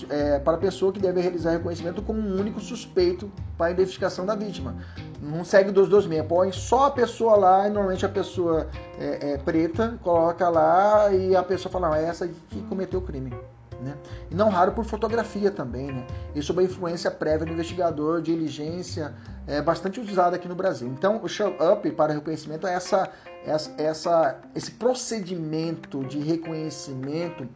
é, 0.10 0.38
para 0.38 0.53
a 0.53 0.60
pessoa 0.60 0.93
que 0.93 1.00
deve 1.00 1.20
realizar 1.20 1.51
reconhecimento 1.51 2.03
como 2.03 2.20
um 2.20 2.39
único 2.39 2.60
suspeito 2.60 3.31
para 3.58 3.67
a 3.67 3.72
identificação 3.72 4.27
da 4.27 4.36
vítima. 4.36 4.75
Não 5.20 5.43
segue 5.43 5.72
dos 5.72 5.89
dois 5.89 6.05
meia, 6.05 6.24
põe 6.24 6.51
só 6.51 6.86
a 6.86 6.91
pessoa 6.91 7.36
lá, 7.36 7.67
e 7.67 7.72
normalmente 7.72 8.05
a 8.05 8.10
pessoa 8.10 8.67
é, 9.00 9.31
é 9.31 9.38
preta, 9.39 9.98
coloca 10.03 10.48
lá 10.50 11.12
e 11.12 11.36
a 11.36 11.41
pessoa 11.41 11.72
fala, 11.72 11.96
ah, 11.96 12.00
é 12.00 12.05
essa 12.05 12.27
que 12.27 12.62
cometeu 12.70 13.00
o 13.00 13.03
crime. 13.03 13.34
Né? 13.81 13.98
E 14.29 14.36
não 14.36 14.50
raro 14.50 14.74
por 14.74 14.86
fotografia 14.86 15.50
também, 15.50 15.88
né? 15.88 16.05
E 16.36 16.41
sob 16.43 16.62
a 16.62 16.63
influência 16.63 17.10
prévia 17.10 17.48
do 17.48 17.53
investigador, 17.53 18.22
diligência, 18.22 19.12
é 19.48 19.60
bastante 19.60 20.00
usada 20.00 20.36
aqui 20.36 20.48
no 20.48 20.53
Brasil. 20.53 20.88
Então, 20.88 21.20
o 21.24 21.27
show 21.27 21.55
up 21.60 21.89
para 21.89 22.13
reconhecimento 22.13 22.67
é 22.67 22.75
essa, 22.75 23.10
essa, 23.43 23.74
essa 23.79 24.39
esse 24.53 24.70
procedimento 24.70 26.03
de 26.03 26.20
reconhecimento 26.20 27.50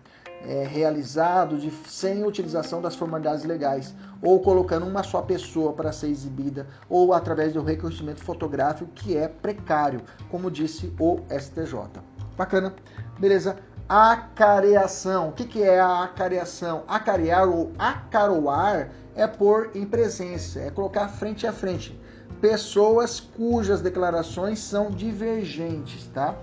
é, 0.48 0.64
realizado 0.66 1.58
de, 1.58 1.72
sem 1.88 2.24
utilização 2.24 2.82
das 2.82 2.96
formalidades 2.96 3.44
legais, 3.44 3.94
ou 4.22 4.40
colocando 4.40 4.86
uma 4.86 5.04
só 5.04 5.22
pessoa 5.22 5.74
para 5.74 5.92
ser 5.92 6.08
exibida, 6.08 6.68
ou 6.90 7.14
através 7.14 7.54
do 7.54 7.62
reconhecimento 7.62 8.24
fotográfico 8.24 8.90
que 8.94 9.16
é 9.18 9.28
precário, 9.28 10.02
como 10.30 10.52
disse 10.52 10.94
o 11.00 11.20
STJ. 11.30 12.02
Bacana? 12.38 12.74
Beleza? 13.20 13.58
Acareação. 13.88 15.30
O 15.30 15.32
que, 15.32 15.46
que 15.46 15.64
é 15.64 15.80
a 15.80 16.04
acareação? 16.04 16.84
Acarear 16.88 17.48
ou 17.48 17.72
acaroar 17.78 18.90
é 19.16 19.28
pôr 19.28 19.70
em 19.74 19.86
presença, 19.86 20.60
é 20.60 20.70
colocar 20.70 21.08
frente 21.08 21.48
a 21.48 21.54
frente. 21.54 22.00
Pessoas 22.42 23.20
cujas 23.20 23.82
declarações 23.82 24.60
são 24.60 24.92
divergentes, 24.92 26.08
tá? 26.14 26.36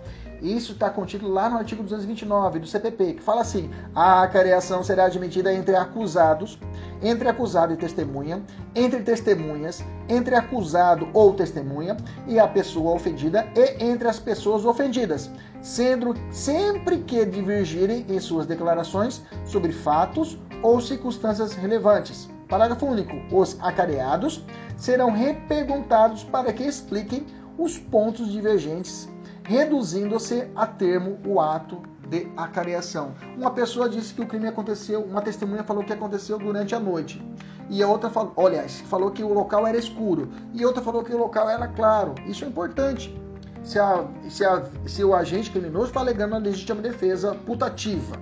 Isso 0.43 0.73
está 0.73 0.91
contido 0.91 1.29
lá 1.29 1.49
no 1.49 1.57
artigo 1.57 1.85
229 1.85 2.59
do 2.59 2.67
CPP, 2.67 3.15
que 3.15 3.23
fala 3.23 3.43
assim: 3.43 3.71
a 3.95 4.25
acareação 4.25 4.83
será 4.83 5.05
admitida 5.05 5.55
entre 5.55 5.77
acusados, 5.77 6.59
entre 7.01 7.29
acusado 7.29 7.73
e 7.73 7.77
testemunha, 7.77 8.43
entre 8.75 9.03
testemunhas, 9.03 9.85
entre 10.09 10.35
acusado 10.35 11.09
ou 11.15 11.33
testemunha 11.33 11.97
e 12.27 12.41
a 12.41 12.49
pessoa 12.49 12.93
ofendida 12.93 13.47
e 13.55 13.85
entre 13.85 14.09
as 14.09 14.19
pessoas 14.19 14.65
ofendidas, 14.65 15.31
sendo 15.61 16.13
sempre 16.33 16.99
que 16.99 17.25
divergirem 17.25 18.05
em 18.09 18.19
suas 18.19 18.45
declarações 18.45 19.23
sobre 19.45 19.71
fatos 19.71 20.37
ou 20.61 20.81
circunstâncias 20.81 21.55
relevantes. 21.55 22.29
Parágrafo 22.49 22.85
único. 22.85 23.15
Os 23.35 23.57
acareados 23.61 24.45
serão 24.77 25.13
reperguntados 25.13 26.25
para 26.25 26.53
que 26.53 26.65
expliquem 26.65 27.25
os 27.57 27.79
pontos 27.79 28.33
divergentes 28.33 29.12
reduzindo-se 29.45 30.49
a 30.55 30.67
termo 30.67 31.19
o 31.27 31.41
ato 31.41 31.83
de 32.09 32.29
acareação. 32.37 33.15
Uma 33.37 33.51
pessoa 33.51 33.89
disse 33.89 34.13
que 34.13 34.21
o 34.21 34.27
crime 34.27 34.47
aconteceu, 34.47 35.03
uma 35.03 35.23
testemunha 35.23 35.65
falou 35.65 35.85
que 35.85 35.93
aconteceu 35.93 36.39
durante 36.39 36.75
a 36.75 36.81
noite. 36.81 37.23
E 37.71 37.83
a 37.83 37.89
outra 37.89 38.11
falou, 38.11 38.33
olha, 38.37 38.69
falou 38.69 39.11
que 39.11 39.23
o 39.23 39.33
local 39.33 39.67
era 39.67 39.79
escuro. 39.79 40.29
E 40.53 40.65
outra 40.65 40.83
falou 40.83 41.03
que 41.03 41.15
o 41.15 41.19
local 41.19 41.49
era 41.49 41.67
claro. 41.69 42.15
Isso 42.27 42.45
é 42.45 42.49
importante. 42.49 43.19
Se, 43.63 43.79
a, 43.79 44.05
se, 44.29 44.45
a, 44.45 44.63
se 44.87 45.05
o 45.05 45.15
agente 45.15 45.51
criminoso 45.51 45.87
está 45.87 46.01
alegando 46.01 46.35
a 46.35 46.39
legítima 46.39 46.83
defesa 46.83 47.35
putativa. 47.47 48.17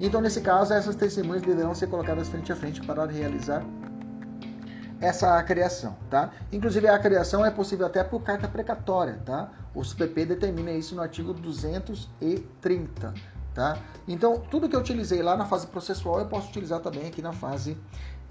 Então, 0.00 0.20
nesse 0.20 0.40
caso, 0.40 0.72
essas 0.72 0.96
testemunhas 0.96 1.42
deverão 1.42 1.74
ser 1.74 1.88
colocadas 1.88 2.28
frente 2.28 2.52
a 2.52 2.56
frente 2.56 2.80
para 2.80 3.04
realizar 3.06 3.64
essa 5.00 5.42
criação, 5.42 5.96
tá? 6.08 6.30
Inclusive 6.52 6.88
a 6.88 6.98
criação 6.98 7.44
é 7.44 7.50
possível 7.50 7.86
até 7.86 8.02
por 8.02 8.22
carta 8.22 8.48
precatória, 8.48 9.20
tá? 9.24 9.50
O 9.74 9.84
CPP 9.84 10.26
determina 10.26 10.72
isso 10.72 10.94
no 10.94 11.02
artigo 11.02 11.32
230, 11.34 13.14
tá? 13.54 13.78
Então, 14.06 14.38
tudo 14.38 14.68
que 14.68 14.76
eu 14.76 14.80
utilizei 14.80 15.22
lá 15.22 15.36
na 15.36 15.46
fase 15.46 15.66
processual 15.66 16.20
eu 16.20 16.26
posso 16.26 16.48
utilizar 16.48 16.80
também 16.80 17.06
aqui 17.06 17.20
na 17.20 17.32
fase 17.32 17.76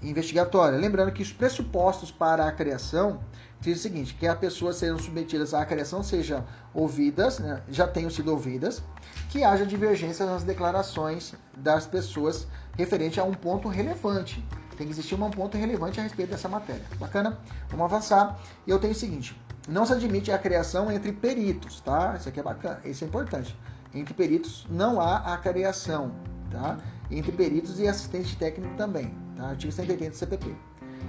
investigatória. 0.02 0.78
Lembrando 0.78 1.12
que 1.12 1.22
os 1.22 1.32
pressupostos 1.32 2.10
para 2.10 2.46
a 2.46 2.52
criação 2.52 3.20
diz 3.60 3.78
o 3.78 3.82
seguinte, 3.82 4.14
que 4.14 4.26
a 4.26 4.36
pessoa 4.36 4.72
sejam 4.72 4.98
submetidas 4.98 5.54
à 5.54 5.64
criação 5.64 6.02
sejam 6.02 6.44
ouvidas, 6.74 7.38
né, 7.38 7.62
já 7.70 7.88
tenham 7.88 8.10
sido 8.10 8.30
ouvidas, 8.30 8.82
que 9.30 9.42
haja 9.42 9.64
divergência 9.64 10.26
nas 10.26 10.42
declarações 10.42 11.34
das 11.56 11.86
pessoas 11.86 12.46
referente 12.76 13.18
a 13.18 13.24
um 13.24 13.32
ponto 13.32 13.68
relevante. 13.68 14.44
Tem 14.76 14.86
que 14.86 14.92
existir 14.92 15.14
um 15.14 15.30
ponto 15.30 15.56
relevante 15.56 16.00
a 16.00 16.02
respeito 16.02 16.30
dessa 16.30 16.48
matéria. 16.48 16.82
Bacana? 16.98 17.38
Vamos 17.68 17.84
avançar. 17.84 18.38
E 18.66 18.70
eu 18.70 18.78
tenho 18.78 18.92
o 18.92 18.96
seguinte: 18.96 19.36
não 19.68 19.86
se 19.86 19.92
admite 19.92 20.30
a 20.30 20.38
criação 20.38 20.90
entre 20.90 21.12
peritos, 21.12 21.80
tá? 21.80 22.14
Isso 22.18 22.28
aqui 22.28 22.40
é 22.40 22.42
bacana, 22.42 22.80
isso 22.84 23.04
é 23.04 23.06
importante. 23.06 23.56
Entre 23.94 24.12
peritos 24.12 24.66
não 24.68 25.00
há 25.00 25.34
a 25.34 25.38
criação, 25.38 26.12
tá? 26.50 26.78
Entre 27.10 27.32
peritos 27.32 27.78
e 27.78 27.86
assistente 27.86 28.36
técnico 28.36 28.74
também, 28.76 29.14
tá? 29.36 29.48
Artigo 29.50 29.72
180 29.72 30.10
do 30.10 30.16
CPP. 30.16 30.56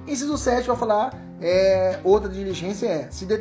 Inciso 0.08 0.38
7 0.38 0.68
vai 0.68 0.78
falar, 0.78 1.20
é, 1.42 2.00
outra 2.04 2.30
diligência 2.30 2.88
é 2.88 3.10
se 3.10 3.26
de, 3.26 3.38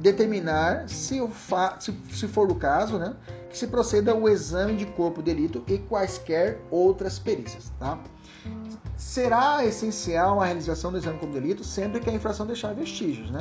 determinar, 0.00 0.88
se, 0.88 1.24
fa, 1.28 1.76
se, 1.78 1.96
se, 2.10 2.26
for 2.26 2.50
o 2.50 2.56
caso, 2.56 2.98
né, 2.98 3.14
que 3.48 3.56
se 3.56 3.68
proceda 3.68 4.12
o 4.12 4.28
exame 4.28 4.74
de 4.74 4.84
corpo 4.84 5.22
de 5.22 5.32
delito 5.32 5.62
e 5.68 5.78
quaisquer 5.78 6.58
outras 6.72 7.20
perícias. 7.20 7.70
Tá? 7.78 8.00
Será 8.96 9.64
essencial 9.64 10.40
a 10.40 10.46
realização 10.46 10.90
do 10.90 10.98
exame 10.98 11.18
como 11.18 11.32
delito 11.32 11.62
sempre 11.62 12.00
que 12.00 12.08
a 12.08 12.12
infração 12.12 12.46
deixar 12.46 12.74
vestígios, 12.74 13.30
né? 13.30 13.40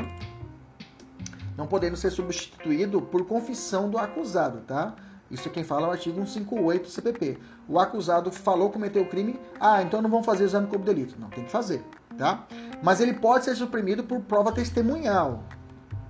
Não 1.57 1.65
podendo 1.65 1.95
ser 1.95 2.11
substituído 2.11 3.01
por 3.01 3.25
confissão 3.25 3.89
do 3.89 3.97
acusado, 3.97 4.59
tá? 4.67 4.93
Isso 5.31 5.47
é 5.47 5.51
quem 5.51 5.63
fala 5.63 5.87
é 5.87 5.89
o 5.89 5.91
artigo 5.91 6.17
158 6.17 6.83
do 6.83 6.89
CPP. 6.89 7.37
O 7.67 7.79
acusado 7.79 8.31
falou 8.31 8.69
cometeu 8.69 9.03
o 9.03 9.07
crime, 9.07 9.39
ah, 9.59 9.81
então 9.81 10.01
não 10.01 10.09
vamos 10.09 10.25
fazer 10.25 10.43
o 10.43 10.47
exame 10.47 10.67
como 10.67 10.83
delito. 10.83 11.15
Não, 11.19 11.29
tem 11.29 11.45
que 11.45 11.51
fazer, 11.51 11.83
tá? 12.17 12.45
Mas 12.83 12.99
ele 12.99 13.13
pode 13.13 13.45
ser 13.45 13.55
suprimido 13.55 14.03
por 14.03 14.19
prova 14.21 14.51
testemunhal, 14.51 15.43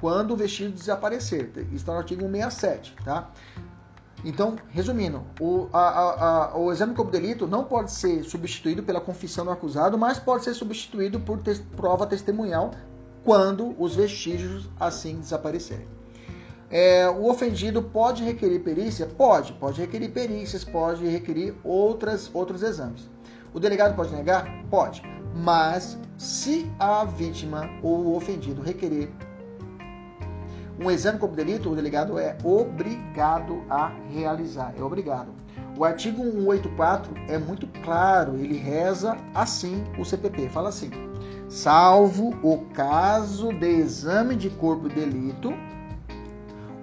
quando 0.02 0.32
o 0.32 0.36
vestígio 0.36 0.74
desaparecer. 0.74 1.52
Isso 1.68 1.76
está 1.76 1.94
no 1.94 2.00
artigo 2.00 2.22
167, 2.24 2.96
tá? 3.06 3.30
Então, 4.24 4.56
resumindo, 4.70 5.22
o, 5.40 5.68
a, 5.72 6.54
a, 6.54 6.58
o 6.58 6.72
exame 6.72 6.96
corpo 6.96 7.12
delito 7.12 7.46
não 7.46 7.64
pode 7.64 7.92
ser 7.92 8.24
substituído 8.24 8.82
pela 8.82 9.02
confissão 9.02 9.46
do 9.46 9.52
acusado, 9.52 9.98
mas 9.98 10.18
pode 10.18 10.44
ser 10.44 10.54
substituído 10.54 11.20
por 11.20 11.40
te, 11.42 11.56
prova 11.76 12.08
testemunhal 12.08 12.72
quando 13.24 13.76
os 13.78 13.96
vestígios 13.96 14.70
assim 14.80 15.20
desaparecerem. 15.20 15.88
É, 16.70 17.08
o 17.10 17.30
ofendido 17.30 17.82
pode 17.82 18.24
requerer 18.24 18.60
perícia? 18.60 19.06
Pode, 19.06 19.54
pode 19.54 19.80
requerer 19.82 20.10
perícias, 20.10 20.64
pode 20.64 21.06
requerer 21.08 21.56
outras, 21.64 22.30
outros 22.34 22.64
exames. 22.64 23.10
O 23.54 23.60
delegado 23.60 23.96
pode 23.96 24.14
negar? 24.14 24.64
Pode. 24.70 25.02
Mas 25.36 25.98
se 26.18 26.70
a 26.80 27.06
vítima 27.06 27.70
ou 27.84 28.06
o 28.06 28.16
ofendido 28.16 28.62
requerer 28.62 29.10
um 30.80 30.92
exame 30.92 31.20
como 31.20 31.36
delito, 31.36 31.72
o 31.72 31.76
delegado 31.76 32.20
é 32.20 32.38
obrigado 32.44 33.64
a 33.70 33.92
realizar. 34.10 34.74
É 34.78 34.84
obrigado. 34.84 35.30
O 35.78 35.84
artigo 35.84 36.24
184 36.24 37.14
é 37.28 37.38
muito 37.38 37.68
claro, 37.84 38.36
ele 38.36 38.58
reza 38.58 39.18
assim 39.34 39.84
o 40.00 40.06
CPP, 40.06 40.50
fala 40.50 40.70
assim: 40.70 40.90
salvo 41.50 42.34
o 42.42 42.66
caso 42.74 43.52
de 43.54 43.68
exame 43.68 44.36
de 44.36 44.50
corpo 44.50 44.88
de 44.88 44.96
delito, 44.96 45.54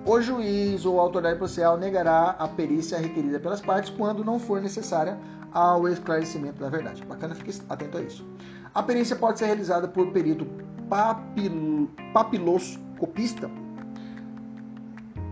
o 0.04 0.20
juiz 0.20 0.84
ou 0.84 0.98
a 0.98 1.02
autoridade 1.02 1.38
policial 1.38 1.78
negará 1.78 2.36
a 2.38 2.48
perícia 2.48 2.98
requerida 2.98 3.38
pelas 3.38 3.60
partes 3.60 3.90
quando 3.90 4.24
não 4.24 4.38
for 4.38 4.60
necessária 4.60 5.18
ao 5.52 5.86
esclarecimento 5.88 6.60
da 6.60 6.68
verdade. 6.68 7.04
Bacana, 7.04 7.34
fique 7.34 7.58
atento 7.68 7.98
a 7.98 8.02
isso. 8.02 8.26
A 8.74 8.82
perícia 8.82 9.16
pode 9.16 9.38
ser 9.38 9.46
realizada 9.46 9.86
por 9.86 10.10
perito 10.12 10.46
papil... 10.88 11.90
papiloscopista 12.12 13.50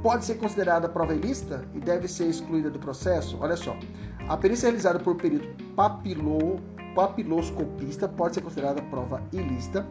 pode 0.03 0.25
ser 0.25 0.37
considerada 0.37 0.89
prova 0.89 1.15
ilícita 1.15 1.65
e 1.75 1.81
deve 1.81 2.09
ser 2.09 2.27
excluída 2.27 2.71
do 2.71 2.79
processo? 2.79 3.37
Olha 3.41 3.57
só, 3.57 3.77
a 4.29 4.37
perícia 4.37 4.67
realizada 4.67 4.99
por 4.99 5.17
perito 5.17 5.49
papilo, 5.75 6.61
papiloscopista 6.95 8.09
pode 8.09 8.35
ser 8.35 8.41
considerada 8.43 8.83
prova 8.83 9.23
ilícita 9.33 9.87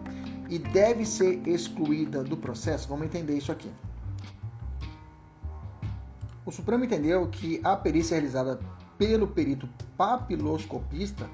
e 0.49 0.57
deve 0.57 1.05
ser 1.05 1.47
excluída 1.47 2.23
do 2.23 2.35
processo. 2.35 2.87
Vamos 2.87 3.05
entender 3.05 3.37
isso 3.37 3.51
aqui. 3.51 3.71
O 6.45 6.51
Supremo 6.51 6.83
entendeu 6.83 7.27
que 7.27 7.61
a 7.63 7.75
perícia 7.75 8.15
realizada 8.15 8.59
pelo 8.97 9.27
perito 9.27 9.69
papiloscopista 9.95 11.29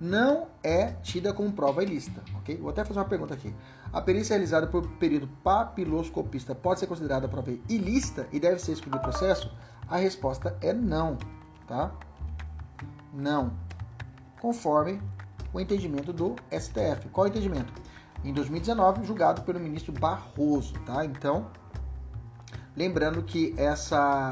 não 0.00 0.48
é 0.62 0.92
tida 1.02 1.32
como 1.32 1.52
prova 1.52 1.82
ilícita, 1.82 2.22
ok? 2.36 2.56
Vou 2.56 2.70
até 2.70 2.84
fazer 2.84 2.98
uma 2.98 3.06
pergunta 3.06 3.34
aqui. 3.34 3.54
A 3.92 4.00
perícia 4.00 4.34
realizada 4.34 4.68
por 4.68 4.86
período 4.98 5.26
papiloscopista 5.42 6.54
pode 6.54 6.80
ser 6.80 6.86
considerada 6.86 7.28
prova 7.28 7.50
ilícita 7.68 8.28
e 8.32 8.38
deve 8.38 8.60
ser 8.60 8.72
excluída 8.72 8.98
do 8.98 9.02
processo? 9.02 9.52
A 9.88 9.96
resposta 9.96 10.56
é 10.60 10.72
não, 10.72 11.18
tá? 11.66 11.92
Não. 13.12 13.52
Conforme 14.40 15.02
o 15.52 15.60
entendimento 15.60 16.12
do 16.12 16.36
STF. 16.52 17.08
Qual 17.10 17.26
é 17.26 17.30
o 17.30 17.32
entendimento? 17.32 17.72
Em 18.24 18.32
2019, 18.32 19.04
julgado 19.04 19.42
pelo 19.42 19.58
ministro 19.58 19.92
Barroso, 19.92 20.74
tá? 20.86 21.04
Então, 21.04 21.50
Lembrando 22.76 23.22
que 23.22 23.52
essa 23.56 24.30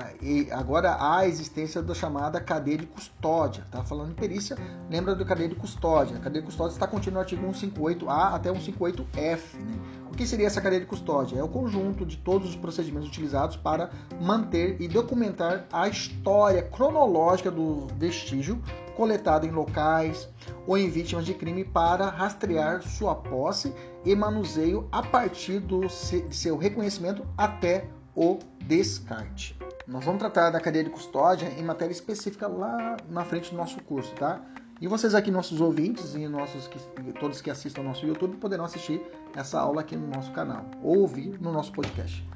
agora 0.53 0.93
há 0.93 1.19
a 1.19 1.27
existência 1.27 1.83
da 1.83 1.93
chamada 1.93 2.41
cadeia 2.41 2.79
de 2.79 2.87
custódia. 2.87 3.65
Tá 3.71 3.83
falando 3.83 4.13
em 4.13 4.15
perícia, 4.15 4.57
lembra 4.89 5.15
do 5.15 5.25
cadeia 5.25 5.49
de 5.49 5.57
custódia. 5.57 6.17
A 6.17 6.21
cadeia 6.21 6.41
de 6.41 6.47
custódia 6.47 6.73
está 6.73 6.87
contida 6.87 7.15
no 7.15 7.21
artigo 7.21 7.45
158A 7.47 8.35
até 8.35 8.51
158F. 8.51 9.55
Né? 9.55 9.79
O 10.11 10.17
que 10.17 10.25
seria 10.25 10.47
essa 10.47 10.61
cadeia 10.61 10.81
de 10.81 10.87
custódia? 10.87 11.39
É 11.39 11.43
o 11.43 11.49
conjunto 11.49 12.07
de 12.07 12.17
todos 12.17 12.51
os 12.51 12.57
procedimentos 12.57 13.09
utilizados 13.09 13.57
para 13.57 13.91
manter 14.21 14.81
e 14.81 14.87
documentar 14.87 15.67
a 15.73 15.89
história 15.89 16.63
cronológica 16.63 17.51
do 17.51 17.89
vestígio 17.99 18.63
coletado 18.97 19.47
em 19.47 19.51
locais 19.51 20.29
ou 20.67 20.77
em 20.77 20.91
vítimas 20.91 21.25
de 21.25 21.33
crime 21.33 21.65
para 21.65 22.09
rastrear 22.09 22.83
sua 22.83 23.15
posse 23.15 23.73
e 24.05 24.15
manuseio 24.15 24.89
a 24.91 25.03
partir 25.03 25.61
do 25.61 25.83
de 25.83 26.35
seu 26.35 26.57
reconhecimento 26.57 27.25
até 27.37 27.87
o 28.19 28.41
descarte. 28.67 29.57
Nós 29.87 30.05
vamos 30.05 30.19
tratar 30.19 30.51
da 30.51 30.61
cadeia 30.61 30.83
de 30.83 30.91
custódia 30.91 31.47
em 31.57 31.63
matéria 31.63 31.93
específica 31.93 32.49
lá 32.49 32.97
na 33.09 33.25
frente 33.25 33.53
do 33.53 33.57
nosso 33.57 33.81
curso, 33.85 34.13
tá? 34.17 34.41
E 34.81 34.89
vocês 34.89 35.15
aqui, 35.15 35.31
nossos 35.31 35.61
ouvintes 35.61 36.17
e 36.17 36.27
nossos 36.27 36.67
que, 36.67 36.79
todos 37.21 37.41
que 37.41 37.49
assistam 37.49 37.83
ao 37.83 37.87
nosso 37.87 38.05
YouTube, 38.05 38.37
poderão 38.39 38.65
assistir 38.65 39.01
essa 39.37 39.61
aula 39.61 39.83
aqui 39.83 39.95
no 39.95 40.09
nosso 40.09 40.33
canal 40.33 40.65
ou 40.83 40.99
ouvir 40.99 41.41
no 41.41 41.53
nosso 41.53 41.73
podcast. 41.73 42.27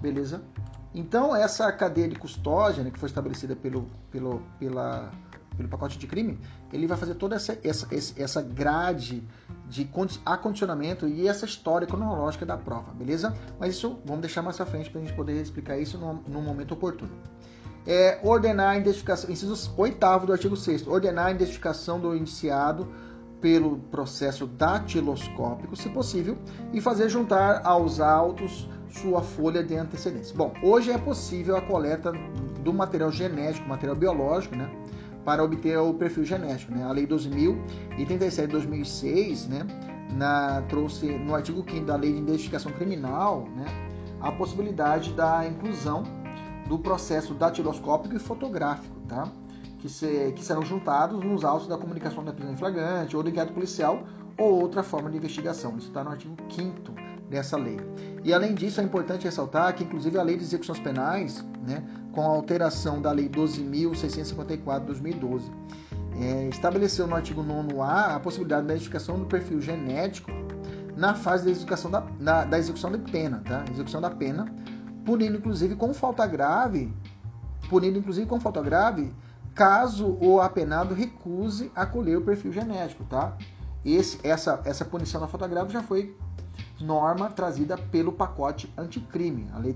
Beleza? 0.00 0.40
Então, 0.94 1.34
essa 1.34 1.72
cadeia 1.72 2.08
de 2.08 2.16
custódia, 2.16 2.84
né, 2.84 2.92
que 2.92 2.98
foi 2.98 3.08
estabelecida 3.08 3.56
pelo, 3.56 3.88
pelo, 4.12 4.42
pela 4.60 5.10
pelo 5.56 5.68
pacote 5.68 5.98
de 5.98 6.06
crime, 6.06 6.38
ele 6.72 6.86
vai 6.86 6.96
fazer 6.96 7.14
toda 7.14 7.36
essa, 7.36 7.58
essa, 7.62 7.88
essa 8.16 8.42
grade 8.42 9.22
de 9.68 9.88
acondicionamento 10.24 11.08
e 11.08 11.26
essa 11.26 11.44
história 11.44 11.86
cronológica 11.86 12.44
da 12.44 12.56
prova, 12.56 12.92
beleza? 12.92 13.34
Mas 13.58 13.74
isso 13.74 13.98
vamos 14.04 14.20
deixar 14.20 14.42
mais 14.42 14.56
pra 14.56 14.66
frente 14.66 14.90
para 14.90 15.00
a 15.00 15.04
gente 15.04 15.14
poder 15.14 15.40
explicar 15.40 15.78
isso 15.78 15.98
no, 15.98 16.42
momento 16.42 16.72
oportuno. 16.72 17.12
É, 17.86 18.20
ordenar 18.22 18.70
a 18.70 18.78
identificação, 18.78 19.30
inciso 19.30 19.74
8 19.76 20.26
do 20.26 20.32
artigo 20.32 20.56
6 20.56 20.86
ordenar 20.86 21.26
a 21.26 21.30
identificação 21.32 21.98
do 21.98 22.14
indiciado 22.14 22.86
pelo 23.40 23.78
processo 23.90 24.46
datiloscópico, 24.46 25.74
se 25.74 25.88
possível, 25.88 26.38
e 26.72 26.80
fazer 26.80 27.08
juntar 27.08 27.60
aos 27.64 27.98
autos 27.98 28.68
sua 28.88 29.22
folha 29.22 29.64
de 29.64 29.74
antecedência. 29.74 30.36
Bom, 30.36 30.52
hoje 30.62 30.92
é 30.92 30.98
possível 30.98 31.56
a 31.56 31.62
coleta 31.62 32.12
do 32.62 32.72
material 32.72 33.10
genético, 33.10 33.68
material 33.68 33.96
biológico, 33.96 34.54
né? 34.54 34.70
Para 35.24 35.42
obter 35.42 35.78
o 35.78 35.94
perfil 35.94 36.24
genético. 36.24 36.72
Né? 36.72 36.84
A 36.84 36.92
Lei 36.92 37.06
12.037 37.06 38.40
de 38.42 38.46
2006 38.48 39.48
né, 39.48 39.66
na, 40.12 40.62
trouxe 40.62 41.06
no 41.06 41.34
artigo 41.34 41.64
5 41.68 41.86
da 41.86 41.96
Lei 41.96 42.12
de 42.12 42.18
Identificação 42.18 42.72
Criminal 42.72 43.48
né, 43.56 43.64
a 44.20 44.32
possibilidade 44.32 45.12
da 45.12 45.46
inclusão 45.46 46.04
do 46.68 46.78
processo 46.78 47.34
datiloscópico 47.34 48.16
e 48.16 48.18
fotográfico, 48.18 48.96
tá? 49.08 49.30
que, 49.78 49.88
se, 49.88 50.32
que 50.36 50.44
serão 50.44 50.62
juntados 50.62 51.22
nos 51.24 51.44
autos 51.44 51.66
da 51.66 51.76
comunicação 51.76 52.24
da 52.24 52.32
prisão 52.32 52.52
em 52.52 52.56
flagrante 52.56 53.16
ou 53.16 53.22
do 53.22 53.28
inquérito 53.28 53.52
policial 53.52 54.04
ou 54.38 54.60
outra 54.60 54.82
forma 54.82 55.10
de 55.10 55.16
investigação. 55.16 55.76
Isso 55.76 55.88
está 55.88 56.04
no 56.04 56.10
artigo 56.10 56.36
5 56.48 56.92
dessa 57.28 57.56
lei. 57.56 57.78
E 58.22 58.32
além 58.32 58.54
disso, 58.54 58.80
é 58.80 58.84
importante 58.84 59.24
ressaltar 59.24 59.74
que, 59.74 59.82
inclusive, 59.82 60.18
a 60.18 60.22
lei 60.22 60.36
de 60.36 60.44
execuções 60.44 60.78
penais, 60.78 61.44
né, 61.66 61.82
com 62.12 62.22
a 62.22 62.26
alteração 62.26 63.00
da 63.00 63.10
lei 63.10 63.28
12.654 63.28 64.80
de 64.80 64.86
2012, 64.86 65.50
é, 66.20 66.48
estabeleceu 66.48 67.06
no 67.06 67.16
artigo 67.16 67.42
9A 67.42 68.16
a 68.16 68.20
possibilidade 68.20 68.66
da 68.66 68.74
identificação 68.74 69.18
do 69.18 69.26
perfil 69.26 69.60
genético 69.60 70.30
na 70.96 71.14
fase 71.14 71.46
da 71.46 71.50
execução 71.50 71.90
da, 71.90 72.00
da, 72.20 72.44
da 72.44 72.58
execução 72.58 72.92
da 72.92 72.98
pena, 72.98 73.42
tá? 73.44 73.64
Execução 73.70 74.00
da 74.00 74.10
pena, 74.10 74.44
punindo 75.04 75.38
inclusive 75.38 75.74
com 75.74 75.92
falta 75.94 76.26
grave, 76.26 76.92
punindo 77.68 77.98
inclusive 77.98 78.26
com 78.26 78.38
falta 78.38 78.60
grave, 78.60 79.12
caso 79.54 80.18
o 80.20 80.40
apenado 80.40 80.94
recuse 80.94 81.72
acolher 81.74 82.18
o 82.18 82.22
perfil 82.22 82.52
genético, 82.52 83.04
tá? 83.04 83.36
Esse, 83.84 84.18
essa, 84.22 84.60
essa 84.64 84.84
punição 84.84 85.20
da 85.20 85.26
falta 85.26 85.48
grave 85.48 85.72
já 85.72 85.82
foi 85.82 86.14
norma 86.78 87.30
trazida 87.30 87.76
pelo 87.76 88.12
pacote 88.12 88.72
anticrime, 88.76 89.48
a 89.54 89.58
Lei 89.58 89.72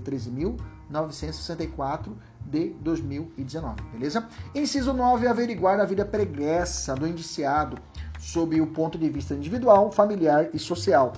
13.964 0.91 2.11
de 2.45 2.69
2019, 2.81 3.81
beleza? 3.91 4.27
Inciso 4.55 4.93
9, 4.93 5.27
averiguar 5.27 5.79
a 5.79 5.85
vida 5.85 6.05
pregressa 6.05 6.95
do 6.95 7.07
indiciado 7.07 7.77
sob 8.19 8.59
o 8.59 8.67
ponto 8.67 8.97
de 8.97 9.09
vista 9.09 9.33
individual, 9.33 9.91
familiar 9.91 10.49
e 10.53 10.59
social. 10.59 11.13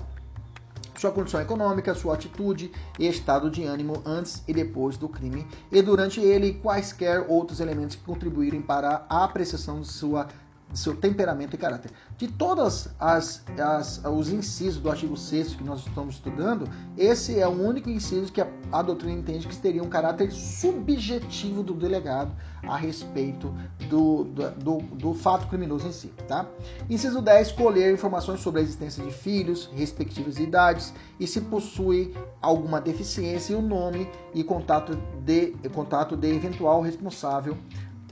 Sua 0.96 1.10
condição 1.10 1.40
econômica, 1.40 1.94
sua 1.94 2.14
atitude 2.14 2.70
e 2.98 3.06
estado 3.06 3.50
de 3.50 3.64
ânimo 3.64 4.02
antes 4.04 4.42
e 4.46 4.52
depois 4.52 4.98
do 4.98 5.08
crime, 5.08 5.46
e 5.72 5.80
durante 5.80 6.20
ele 6.20 6.54
quaisquer 6.54 7.24
outros 7.26 7.58
elementos 7.58 7.96
que 7.96 8.04
contribuírem 8.04 8.60
para 8.60 9.06
a 9.08 9.24
apreciação 9.24 9.80
de 9.80 9.88
sua 9.88 10.28
seu 10.72 10.94
temperamento 10.94 11.54
e 11.54 11.58
caráter. 11.58 11.90
De 12.16 12.28
todas 12.28 12.90
as, 12.98 13.44
as 13.58 14.02
os 14.04 14.30
incisos 14.30 14.80
do 14.80 14.90
artigo 14.90 15.16
6 15.16 15.54
que 15.54 15.64
nós 15.64 15.80
estamos 15.86 16.16
estudando, 16.16 16.68
esse 16.96 17.38
é 17.38 17.46
o 17.46 17.50
único 17.50 17.90
inciso 17.90 18.32
que 18.32 18.40
a, 18.40 18.48
a 18.70 18.82
doutrina 18.82 19.18
entende 19.18 19.46
que 19.46 19.56
teria 19.56 19.82
um 19.82 19.88
caráter 19.88 20.30
subjetivo 20.30 21.62
do 21.62 21.74
delegado 21.74 22.32
a 22.62 22.76
respeito 22.76 23.54
do, 23.88 24.24
do, 24.24 24.50
do, 24.50 24.78
do 24.96 25.14
fato 25.14 25.48
criminoso 25.48 25.86
em 25.86 25.92
si. 25.92 26.08
Tá? 26.28 26.46
Inciso 26.88 27.20
10, 27.20 27.52
colher 27.52 27.92
informações 27.92 28.40
sobre 28.40 28.60
a 28.60 28.62
existência 28.62 29.04
de 29.04 29.10
filhos, 29.10 29.70
respectivas 29.74 30.38
idades 30.38 30.92
e 31.18 31.26
se 31.26 31.40
possui 31.40 32.14
alguma 32.40 32.80
deficiência 32.80 33.52
e 33.54 33.56
o 33.56 33.62
nome 33.62 34.08
e 34.34 34.44
contato 34.44 34.96
de, 35.24 35.54
contato 35.72 36.16
de 36.16 36.28
eventual 36.28 36.80
responsável 36.80 37.56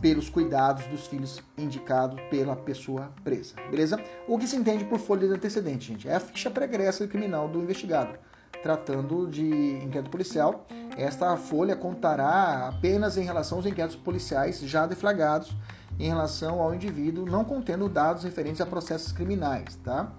pelos 0.01 0.29
cuidados 0.29 0.87
dos 0.87 1.07
filhos 1.07 1.43
indicados 1.57 2.21
pela 2.31 2.57
pessoa 2.57 3.13
presa. 3.25 3.55
Beleza? 3.71 4.03
O 4.27 4.39
que 4.39 4.47
se 4.47 4.57
entende 4.57 4.85
por 4.85 4.99
folha 4.99 5.27
de 5.27 5.35
antecedente, 5.35 5.89
gente? 5.89 6.09
É 6.09 6.15
a 6.15 6.21
ficha 6.21 6.51
pregressa 6.51 7.07
criminal 7.07 7.49
do 7.49 7.63
investigado. 7.63 8.19
Tratando 8.63 9.29
de 9.29 9.47
inquérito 9.85 10.11
policial, 10.11 10.67
esta 10.97 11.37
folha 11.37 11.77
contará 11.77 12.69
apenas 12.69 13.17
em 13.17 13.23
relação 13.23 13.59
aos 13.59 13.67
inquéritos 13.67 13.97
policiais 13.97 14.61
já 14.61 14.87
deflagrados 14.87 15.55
em 15.99 16.09
relação 16.09 16.61
ao 16.61 16.75
indivíduo, 16.75 17.27
não 17.27 17.45
contendo 17.45 17.89
dados 17.89 18.25
referentes 18.25 18.61
a 18.61 18.67
processos 18.67 19.13
criminais, 19.13 19.77
tá? 19.85 20.13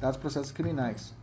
Dados 0.00 0.18
processos 0.18 0.52
criminais 0.52 1.14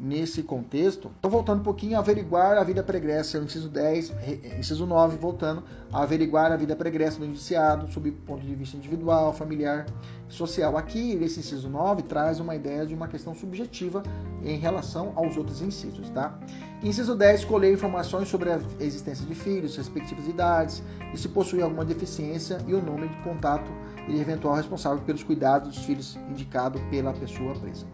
nesse 0.00 0.42
contexto. 0.42 1.10
Então, 1.18 1.30
voltando 1.30 1.60
um 1.60 1.64
pouquinho, 1.64 1.98
averiguar 1.98 2.56
a 2.56 2.64
vida 2.64 2.82
pregressa, 2.82 3.38
inciso 3.38 3.68
10, 3.68 4.14
inciso 4.58 4.86
9, 4.86 5.16
voltando, 5.16 5.64
a 5.92 6.02
averiguar 6.02 6.52
a 6.52 6.56
vida 6.56 6.76
pregressa 6.76 7.18
do 7.18 7.24
indiciado, 7.24 7.90
sob 7.92 8.10
ponto 8.10 8.44
de 8.44 8.54
vista 8.54 8.76
individual, 8.76 9.32
familiar 9.32 9.86
e 10.28 10.32
social. 10.32 10.76
Aqui, 10.76 11.18
esse 11.22 11.40
inciso 11.40 11.68
9 11.68 12.02
traz 12.02 12.38
uma 12.38 12.54
ideia 12.54 12.86
de 12.86 12.94
uma 12.94 13.08
questão 13.08 13.34
subjetiva 13.34 14.02
em 14.42 14.58
relação 14.58 15.12
aos 15.16 15.36
outros 15.36 15.60
incisos, 15.60 16.08
tá? 16.10 16.38
Inciso 16.82 17.16
10, 17.16 17.44
colher 17.46 17.72
informações 17.72 18.28
sobre 18.28 18.52
a 18.52 18.60
existência 18.78 19.26
de 19.26 19.34
filhos, 19.34 19.76
respectivas 19.76 20.28
idades, 20.28 20.82
e 21.12 21.18
se 21.18 21.28
possui 21.28 21.60
alguma 21.60 21.84
deficiência 21.84 22.58
e 22.66 22.74
o 22.74 22.82
nome 22.82 23.08
de 23.08 23.16
contato 23.22 23.70
e 24.06 24.20
eventual 24.20 24.54
responsável 24.54 25.02
pelos 25.04 25.24
cuidados 25.24 25.68
dos 25.68 25.84
filhos 25.84 26.16
indicado 26.30 26.80
pela 26.90 27.12
pessoa 27.12 27.54
presa. 27.54 27.86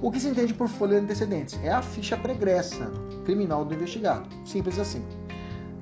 O 0.00 0.12
que 0.12 0.20
se 0.20 0.28
entende 0.28 0.54
por 0.54 0.68
folha 0.68 0.98
de 0.98 1.04
antecedentes? 1.04 1.58
É 1.62 1.72
a 1.72 1.82
ficha 1.82 2.16
pregressa 2.16 2.88
criminal 3.24 3.64
do 3.64 3.74
investigado. 3.74 4.28
Simples 4.44 4.78
assim. 4.78 5.04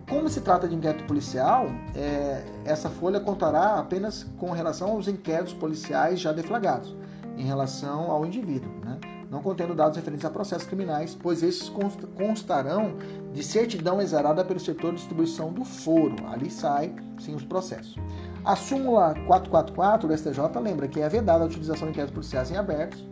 Como 0.08 0.26
se 0.28 0.40
trata 0.40 0.66
de 0.66 0.74
inquérito 0.74 1.04
policial, 1.04 1.66
é, 1.94 2.42
essa 2.64 2.88
folha 2.88 3.20
contará 3.20 3.78
apenas 3.78 4.24
com 4.38 4.52
relação 4.52 4.92
aos 4.92 5.06
inquéritos 5.06 5.52
policiais 5.52 6.18
já 6.18 6.32
deflagrados, 6.32 6.96
em 7.36 7.44
relação 7.44 8.10
ao 8.10 8.24
indivíduo, 8.24 8.70
né? 8.82 8.98
não 9.30 9.42
contendo 9.42 9.74
dados 9.74 9.96
referentes 9.96 10.24
a 10.24 10.30
processos 10.30 10.66
criminais, 10.66 11.14
pois 11.20 11.42
esses 11.42 11.70
constarão 12.16 12.94
de 13.34 13.42
certidão 13.42 14.00
exarada 14.00 14.44
pelo 14.44 14.60
setor 14.60 14.92
de 14.92 14.98
distribuição 14.98 15.52
do 15.52 15.64
foro. 15.64 16.16
Ali 16.28 16.50
sai, 16.50 16.94
sim, 17.18 17.34
os 17.34 17.44
processos. 17.44 17.96
A 18.44 18.56
súmula 18.56 19.14
444 19.26 20.08
do 20.08 20.16
STJ 20.16 20.60
lembra 20.62 20.88
que 20.88 21.00
é 21.00 21.08
vedada 21.08 21.44
a 21.44 21.46
utilização 21.48 21.88
de 21.88 21.90
inquéritos 21.90 22.14
policiais 22.14 22.50
em 22.50 22.56
abertos, 22.56 23.04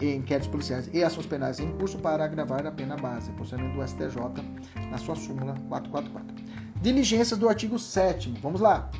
inquéritos 0.00 0.48
policiais 0.48 0.88
e 0.92 1.02
ações 1.02 1.26
penais 1.26 1.60
em 1.60 1.70
curso 1.72 1.98
para 1.98 2.24
agravar 2.24 2.66
a 2.66 2.70
pena 2.70 2.96
base, 2.96 3.30
posicionamento 3.32 3.76
do 3.76 3.86
STJ 3.86 4.90
na 4.90 4.98
sua 4.98 5.14
súmula 5.14 5.54
444. 5.68 6.44
Diligências 6.80 7.38
do 7.38 7.48
artigo 7.48 7.78
7 7.78 8.34
Vamos 8.42 8.60
lá. 8.60 8.90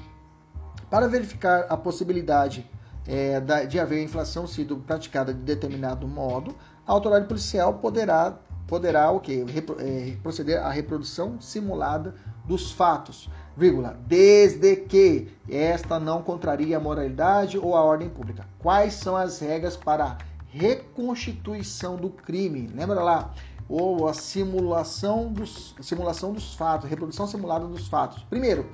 Para 0.88 1.08
verificar 1.08 1.66
a 1.68 1.76
possibilidade 1.76 2.68
é, 3.06 3.40
de 3.66 3.78
haver 3.78 4.02
inflação 4.02 4.46
sido 4.46 4.76
praticada 4.78 5.32
de 5.34 5.40
determinado 5.40 6.06
modo, 6.06 6.54
a 6.86 6.92
autoridade 6.92 7.26
policial 7.26 7.74
poderá, 7.74 8.38
poderá 8.66 9.10
o? 9.10 9.20
Repro, 9.46 9.76
é, 9.80 10.16
proceder 10.22 10.62
à 10.62 10.70
reprodução 10.70 11.40
simulada 11.40 12.14
dos 12.44 12.72
fatos, 12.72 13.28
vírgula, 13.56 13.98
desde 14.06 14.76
que 14.76 15.28
esta 15.48 15.98
não 15.98 16.22
contraria 16.22 16.76
a 16.76 16.80
moralidade 16.80 17.58
ou 17.58 17.74
a 17.74 17.82
ordem 17.82 18.08
pública. 18.08 18.46
Quais 18.58 18.94
são 18.94 19.16
as 19.16 19.40
regras 19.40 19.76
para 19.76 20.18
reconstituição 20.54 21.96
do 21.96 22.10
crime. 22.10 22.68
Lembra 22.74 23.02
lá? 23.02 23.34
ou 23.68 24.06
a 24.08 24.14
simulação 24.14 25.32
dos, 25.32 25.74
simulação 25.80 26.32
dos 26.32 26.54
fatos, 26.54 26.88
reprodução 26.88 27.26
simulada 27.26 27.66
dos 27.66 27.88
fatos. 27.88 28.22
Primeiro, 28.24 28.66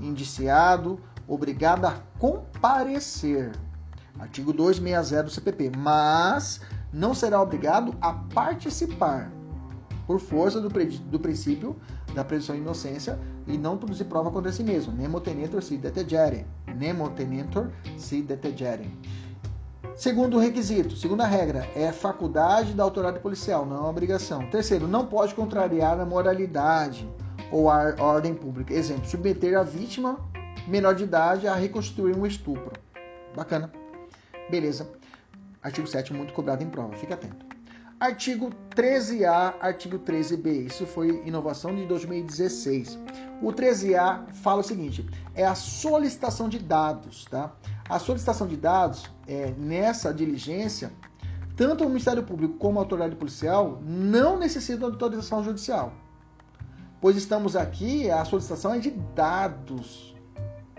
indiciado, 0.00 1.00
obrigado 1.26 1.84
a 1.84 2.00
comparecer. 2.18 3.52
Artigo 4.18 4.52
260 4.52 5.24
do 5.24 5.30
CPP, 5.30 5.72
mas 5.76 6.60
não 6.92 7.14
será 7.14 7.42
obrigado 7.42 7.94
a 8.00 8.12
participar 8.12 9.30
por 10.06 10.20
força 10.20 10.60
do, 10.60 10.68
do 10.68 11.18
princípio 11.18 11.76
da 12.14 12.24
presunção 12.24 12.54
de 12.54 12.62
inocência 12.62 13.18
e 13.46 13.58
não 13.58 13.76
produzir 13.76 14.04
prova 14.04 14.30
contra 14.30 14.52
si 14.52 14.62
mesmo. 14.62 14.92
Nemo 14.92 15.20
tenetur 15.20 15.62
si 15.62 15.76
detegere. 15.76 16.46
Nemo 16.76 17.10
tenetur 17.10 17.70
si 17.98 18.22
detegere. 18.22 18.90
Segundo 19.96 20.38
requisito, 20.38 20.94
segunda 20.94 21.24
regra, 21.26 21.66
é 21.74 21.90
faculdade 21.90 22.74
da 22.74 22.82
autoridade 22.82 23.18
policial, 23.18 23.64
não 23.64 23.86
é 23.86 23.88
obrigação. 23.88 24.46
Terceiro, 24.50 24.86
não 24.86 25.06
pode 25.06 25.34
contrariar 25.34 25.98
a 25.98 26.04
moralidade 26.04 27.08
ou 27.50 27.70
a 27.70 27.94
ordem 27.98 28.34
pública. 28.34 28.74
Exemplo, 28.74 29.06
submeter 29.06 29.58
a 29.58 29.62
vítima 29.62 30.20
menor 30.68 30.94
de 30.94 31.04
idade 31.04 31.48
a 31.48 31.54
reconstruir 31.54 32.14
um 32.14 32.26
estupro. 32.26 32.72
Bacana. 33.34 33.72
Beleza. 34.50 34.86
Artigo 35.62 35.86
7 35.86 36.12
muito 36.12 36.34
cobrado 36.34 36.62
em 36.62 36.68
prova, 36.68 36.94
fica 36.94 37.14
atento. 37.14 37.45
Artigo 37.98 38.50
13A, 38.74 39.54
artigo 39.58 39.98
13B. 39.98 40.66
Isso 40.66 40.86
foi 40.86 41.22
inovação 41.24 41.74
de 41.74 41.86
2016. 41.86 42.98
O 43.42 43.46
13A 43.46 44.30
fala 44.34 44.60
o 44.60 44.62
seguinte: 44.62 45.08
é 45.34 45.46
a 45.46 45.54
solicitação 45.54 46.46
de 46.46 46.58
dados, 46.58 47.24
tá? 47.24 47.54
A 47.88 47.98
solicitação 47.98 48.46
de 48.46 48.56
dados 48.56 49.10
é, 49.26 49.50
nessa 49.56 50.12
diligência, 50.12 50.92
tanto 51.56 51.84
o 51.84 51.88
Ministério 51.88 52.22
Público 52.22 52.58
como 52.58 52.78
a 52.78 52.82
autoridade 52.82 53.16
policial 53.16 53.80
não 53.82 54.38
necessitam 54.38 54.90
de 54.90 54.94
autorização 54.94 55.42
judicial. 55.42 55.90
Pois 57.00 57.16
estamos 57.16 57.56
aqui, 57.56 58.10
a 58.10 58.22
solicitação 58.26 58.74
é 58.74 58.78
de 58.78 58.90
dados, 58.90 60.14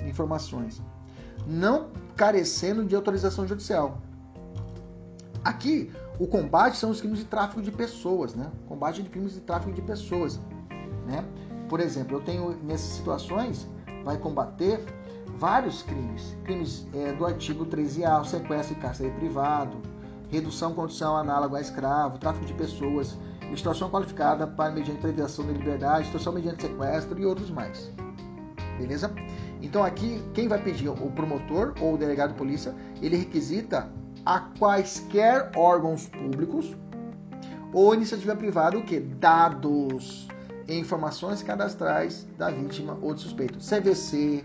informações, 0.06 0.84
não 1.48 1.90
carecendo 2.16 2.86
de 2.86 2.96
autorização 2.96 3.48
judicial. 3.48 4.00
Aqui, 5.44 5.92
o 6.20 6.28
combate 6.28 6.78
são 6.78 6.90
os 6.90 7.00
crimes 7.00 7.20
de 7.20 7.26
tráfico 7.26 7.62
de 7.62 7.72
pessoas, 7.72 8.34
né? 8.34 8.52
Combate 8.68 9.04
de 9.04 9.10
crimes 9.10 9.34
de 9.34 9.42
tráfico 9.42 9.72
de 9.72 9.82
pessoas, 9.82 10.40
né? 11.06 11.24
Por 11.70 11.80
exemplo, 11.80 12.18
eu 12.18 12.22
tenho 12.22 12.56
nessas 12.64 12.90
situações 12.90 13.68
vai 14.04 14.18
combater 14.18 14.80
vários 15.38 15.84
crimes, 15.84 16.36
crimes 16.46 16.88
é, 16.94 17.12
do 17.12 17.26
artigo 17.26 17.66
13A, 17.66 18.26
sequestro 18.26 18.78
e 18.78 18.80
cárcere 18.80 19.12
privado, 19.12 19.78
redução 20.30 20.74
condição 20.74 21.18
análoga 21.18 21.58
a 21.58 21.62
escravo, 21.62 22.18
tráfico 22.18 22.46
de 22.46 22.54
pessoas, 22.54 23.18
extorsão 23.52 23.90
qualificada 23.90 24.48
para 24.48 24.72
mediante 24.72 25.02
privação 25.02 25.46
da 25.46 25.52
liberdade, 25.52 26.06
extorsão 26.06 26.34
mediante 26.34 26.64
sequestro 26.64 27.20
e 27.20 27.26
outros 27.26 27.50
mais. 27.50 27.92
Beleza? 28.78 29.14
Então 29.62 29.84
aqui 29.84 30.24
quem 30.34 30.48
vai 30.48 30.62
pedir 30.62 30.90
o 30.90 31.12
promotor 31.12 31.74
ou 31.82 31.96
o 31.96 31.98
delegado 31.98 32.32
de 32.32 32.38
polícia, 32.38 32.74
ele 33.02 33.18
requisita 33.18 33.92
a 34.28 34.42
quaisquer 34.60 35.50
órgãos 35.56 36.06
públicos 36.08 36.76
ou 37.72 37.94
iniciativa 37.96 38.36
privada 38.36 38.78
o 38.78 38.84
que? 38.84 39.00
Dados 39.00 40.28
e 40.68 40.78
informações 40.78 41.42
cadastrais 41.42 42.28
da 42.38 42.52
vítima 42.52 42.98
ou 43.02 43.14
do 43.14 43.22
suspeito. 43.22 43.58
CVC, 43.60 44.44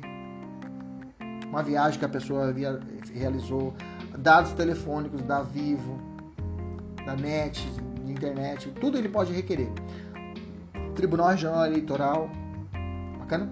uma 1.48 1.64
viagem 1.64 1.98
que 1.98 2.04
a 2.04 2.08
pessoa 2.08 2.52
via, 2.52 2.78
realizou, 3.12 3.74
dados 4.16 4.52
telefônicos 4.52 5.20
da 5.22 5.42
Vivo, 5.42 6.00
da 7.04 7.16
NET, 7.16 7.68
de 8.04 8.12
internet, 8.12 8.70
tudo 8.80 8.96
ele 8.96 9.08
pode 9.08 9.32
requerer. 9.32 9.68
Tribunal 10.94 11.30
Regional 11.30 11.66
Eleitoral, 11.66 12.30
bacana? 13.18 13.50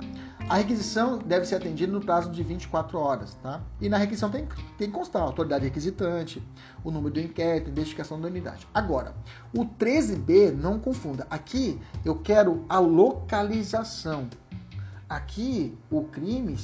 A 0.51 0.57
requisição 0.57 1.17
deve 1.19 1.47
ser 1.47 1.55
atendida 1.55 1.93
no 1.93 2.01
prazo 2.01 2.29
de 2.29 2.43
24 2.43 2.99
horas, 2.99 3.35
tá? 3.41 3.63
E 3.81 3.89
na 3.89 3.97
requisição 3.97 4.29
tem, 4.29 4.49
que 4.77 4.89
constar 4.89 5.23
a 5.23 5.25
autoridade 5.27 5.65
requisitante, 5.65 6.43
o 6.83 6.91
número 6.91 7.15
do 7.15 7.21
inquérito, 7.21 7.69
a 7.69 7.71
identificação 7.71 8.21
da 8.21 8.27
unidade. 8.27 8.67
Agora, 8.75 9.15
o 9.57 9.65
13B, 9.65 10.51
não 10.51 10.81
confunda. 10.81 11.25
Aqui 11.31 11.81
eu 12.05 12.17
quero 12.17 12.65
a 12.69 12.81
localização. 12.81 14.29
Aqui, 15.09 15.79
o 15.89 16.03
crime 16.03 16.57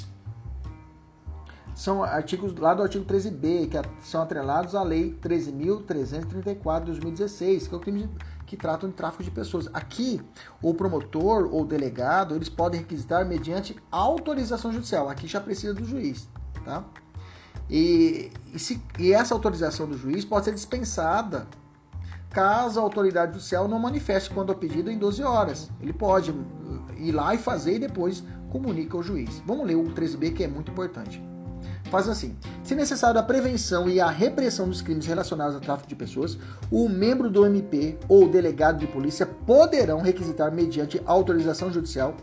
são 1.73 2.03
artigos 2.03 2.53
lá 2.57 2.75
do 2.75 2.83
artigo 2.83 3.05
13B, 3.05 3.69
que 3.69 4.05
são 4.05 4.21
atrelados 4.21 4.75
à 4.75 4.83
Lei 4.83 5.17
13.334 5.23 6.81
de 6.81 6.87
2016, 6.87 7.69
que 7.69 7.75
é 7.75 7.77
o 7.77 7.81
crime 7.81 8.09
de 8.09 8.36
que 8.47 8.57
tratam 8.57 8.89
de 8.89 8.95
tráfico 8.95 9.23
de 9.23 9.31
pessoas. 9.31 9.69
Aqui, 9.75 10.23
o 10.63 10.73
promotor 10.73 11.49
ou 11.53 11.63
o 11.63 11.65
delegado, 11.65 12.35
eles 12.35 12.49
podem 12.49 12.81
requisitar 12.81 13.27
mediante 13.27 13.77
autorização 13.91 14.73
judicial. 14.73 15.09
Aqui 15.09 15.27
já 15.27 15.41
precisa 15.41 15.75
do 15.75 15.85
juiz, 15.85 16.29
tá? 16.65 16.85
E, 17.69 18.31
e, 18.55 18.59
se, 18.59 18.81
e 18.99 19.13
essa 19.13 19.35
autorização 19.35 19.89
do 19.89 19.99
juiz 19.99 20.25
pode 20.25 20.45
ser 20.45 20.55
dispensada 20.55 21.47
caso 22.31 22.79
a 22.79 22.83
autoridade 22.83 23.33
judicial 23.33 23.67
não 23.67 23.79
manifeste 23.79 24.31
quando 24.31 24.53
é 24.53 24.55
pedido 24.55 24.91
em 24.91 24.99
12 24.99 25.23
horas. 25.23 25.71
Ele 25.81 25.93
pode 25.93 26.35
ir 26.97 27.13
lá 27.13 27.35
e 27.35 27.39
fazer 27.39 27.77
e 27.77 27.79
depois 27.81 28.23
comunica 28.51 28.97
ao 28.97 29.03
juiz. 29.03 29.43
Vamos 29.45 29.67
ler 29.67 29.75
o 29.75 29.85
13b 29.85 30.35
que 30.35 30.45
é 30.45 30.49
muito 30.49 30.71
importante 30.71 31.21
faz 31.91 32.09
assim: 32.09 32.37
se 32.63 32.75
necessário 32.75 33.19
a 33.21 33.23
prevenção 33.23 33.89
e 33.89 34.01
a 34.01 34.09
repressão 34.09 34.69
dos 34.69 34.83
crimes 34.83 35.07
relacionados 35.07 35.55
ao 35.55 35.61
tráfico 35.61 35.89
de 35.89 35.95
pessoas, 35.95 36.39
o 36.71 36.89
membro 36.89 37.31
do 37.31 37.47
MP 37.47 37.99
ou 38.09 38.29
delegado 38.29 38.79
de 38.79 38.87
polícia 38.87 39.27
poderão 39.27 40.01
requisitar, 40.01 40.53
mediante 40.53 41.01
autorização 41.07 41.73
judicial, 41.73 42.15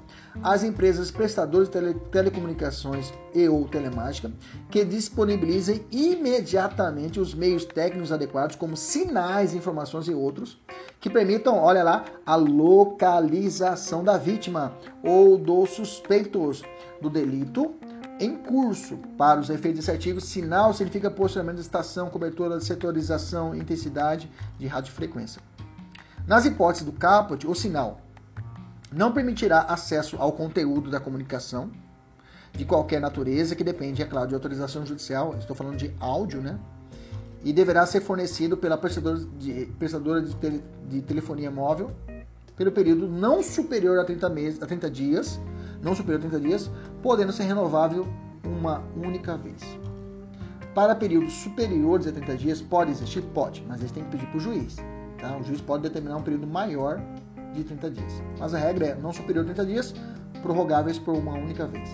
as 0.42 0.64
empresas 0.64 1.12
prestadoras 1.12 1.68
de 1.68 1.74
tele 1.74 1.94
telecomunicações 2.12 3.12
e 3.34 3.48
ou 3.48 3.68
telemática 3.68 4.32
que 4.70 4.84
disponibilizem 4.84 5.86
imediatamente 5.92 7.20
os 7.20 7.34
meios 7.34 7.66
técnicos 7.66 8.12
adequados, 8.12 8.56
como 8.56 8.76
sinais, 8.76 9.54
informações 9.54 10.08
e 10.08 10.14
outros, 10.14 10.60
que 11.00 11.10
permitam, 11.10 11.58
olha 11.58 11.84
lá, 11.84 12.06
a 12.26 12.36
localização 12.36 14.04
da 14.04 14.18
vítima 14.18 14.74
ou 15.04 15.38
dos 15.38 15.72
suspeitos 15.72 16.64
do 17.02 17.10
delito 17.10 17.76
em 18.24 18.38
curso. 18.38 18.98
Para 19.18 19.40
os 19.40 19.50
efeitos 19.50 19.80
desse 19.80 19.92
artigo, 19.92 20.22
sinal 20.22 20.74
significa 20.74 21.12
posicionamento 21.12 21.56
de 21.56 21.62
estação, 21.62 22.10
cobertura, 22.10 22.60
setorização, 22.60 23.56
intensidade 23.56 24.30
de 24.58 24.68
radiofrequência. 24.68 25.42
Nas 26.26 26.46
hipóteses 26.46 26.86
do 26.86 26.94
caput, 26.94 27.46
o 27.46 27.54
sinal 27.54 28.00
não 28.92 29.12
permitirá 29.12 29.62
acesso 29.62 30.16
ao 30.18 30.32
conteúdo 30.32 30.90
da 30.90 31.00
comunicação 31.00 31.72
de 32.54 32.66
qualquer 32.66 33.02
natureza, 33.02 33.56
que 33.56 33.64
depende, 33.64 34.02
é 34.02 34.06
claro, 34.06 34.28
de 34.28 34.36
autorização 34.36 34.86
judicial, 34.86 35.36
estou 35.38 35.56
falando 35.56 35.78
de 35.78 35.94
áudio, 36.00 36.40
né? 36.40 36.60
E 37.44 37.52
deverá 37.52 37.86
ser 37.86 38.00
fornecido 38.00 38.56
pela 38.56 38.78
prestadora 38.78 39.18
de, 39.18 39.66
prestadora 39.78 40.22
de, 40.22 40.36
tele, 40.36 40.64
de 40.88 41.02
telefonia 41.02 41.52
móvel 41.52 41.92
pelo 42.56 42.72
período 42.72 43.08
não 43.08 43.42
superior 43.42 44.00
a 44.00 44.06
30, 44.06 44.30
meses, 44.30 44.62
a 44.62 44.68
30 44.68 44.90
dias 44.90 45.42
não 45.84 45.94
superior 45.94 46.20
a 46.20 46.30
30 46.30 46.40
dias, 46.40 46.72
podendo 47.02 47.32
ser 47.32 47.44
renovável 47.44 48.08
uma 48.44 48.82
única 48.96 49.38
vez. 49.38 49.62
Para 50.74 50.96
períodos 50.96 51.34
superiores 51.34 52.08
a 52.08 52.12
30 52.12 52.38
dias, 52.38 52.62
pode 52.62 52.92
existir? 52.92 53.22
Pode, 53.22 53.64
mas 53.68 53.80
eles 53.80 53.92
têm 53.92 54.04
que 54.04 54.12
pedir 54.12 54.26
para 54.28 54.38
o 54.38 54.40
juiz. 54.40 54.78
Tá? 55.20 55.38
O 55.38 55.44
juiz 55.44 55.62
pode 55.62 55.84
determinar 55.84 56.18
um 56.18 56.24
período 56.24 56.48
maior 56.48 57.00
de 57.54 57.64
30 57.64 57.92
dias. 57.92 58.24
Mas 58.40 58.54
a 58.54 58.58
regra 58.58 58.88
é 58.88 58.96
não 58.96 59.14
superior 59.14 59.44
a 59.44 59.54
30 59.54 59.66
dias, 59.66 59.94
prorrogáveis 60.42 60.98
por 60.98 61.16
uma 61.16 61.34
única 61.34 61.68
vez. 61.68 61.90